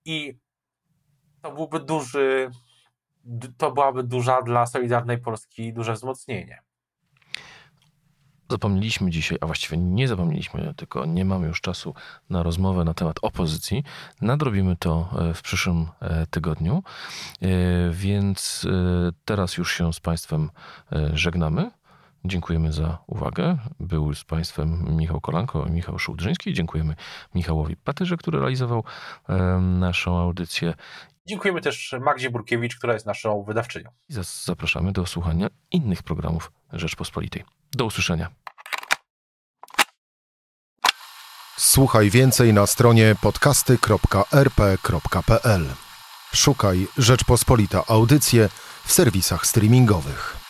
I 0.04 0.38
to 1.42 1.52
byłby 1.52 1.80
duży 1.80 2.50
to 3.56 3.72
byłaby 3.72 4.02
duża 4.02 4.42
dla 4.42 4.66
Solidarnej 4.66 5.18
Polski 5.18 5.72
duże 5.72 5.92
wzmocnienie. 5.92 6.62
Zapomnieliśmy 8.50 9.10
dzisiaj, 9.10 9.38
a 9.40 9.46
właściwie 9.46 9.76
nie 9.76 10.08
zapomnieliśmy, 10.08 10.74
tylko 10.76 11.06
nie 11.06 11.24
mamy 11.24 11.46
już 11.46 11.60
czasu 11.60 11.94
na 12.30 12.42
rozmowę 12.42 12.84
na 12.84 12.94
temat 12.94 13.16
opozycji. 13.22 13.84
Nadrobimy 14.20 14.76
to 14.76 15.08
e, 15.18 15.34
w 15.34 15.42
przyszłym 15.42 15.86
e, 16.00 16.26
tygodniu, 16.26 16.82
więc 17.90 18.66
teraz 19.24 19.56
już 19.56 19.72
się 19.72 19.92
z 19.92 20.00
Państwem 20.00 20.50
żegnamy. 21.12 21.70
Dziękujemy 22.24 22.72
za 22.72 22.98
uwagę. 23.06 23.58
Był 23.80 24.14
z 24.14 24.24
Państwem 24.24 24.96
Michał 24.96 25.20
Kolanko 25.20 25.66
i 25.66 25.70
Michał 25.70 25.98
Szułdrzyński. 25.98 26.54
Dziękujemy 26.54 26.94
Michałowi 27.34 27.76
Patyrze, 27.76 28.16
który 28.16 28.40
realizował 28.40 28.84
naszą 29.60 30.18
audycję 30.18 30.74
Dziękujemy 31.26 31.60
też 31.60 31.94
Magdzie 32.00 32.30
Burkiewicz, 32.30 32.78
która 32.78 32.92
jest 32.92 33.06
naszą 33.06 33.42
wydawczynią. 33.42 33.90
I 34.08 34.14
zapraszamy 34.44 34.92
do 34.92 35.06
słuchania 35.06 35.48
innych 35.70 36.02
programów 36.02 36.52
Rzeczpospolitej. 36.72 37.44
Do 37.72 37.84
usłyszenia. 37.84 38.28
Słuchaj 41.56 42.10
więcej 42.10 42.52
na 42.52 42.66
stronie 42.66 43.16
podcasty.rp.pl. 43.22 45.66
Szukaj 46.34 46.86
Rzeczpospolita 46.98 47.82
Audycje 47.88 48.48
w 48.84 48.92
serwisach 48.92 49.46
streamingowych. 49.46 50.41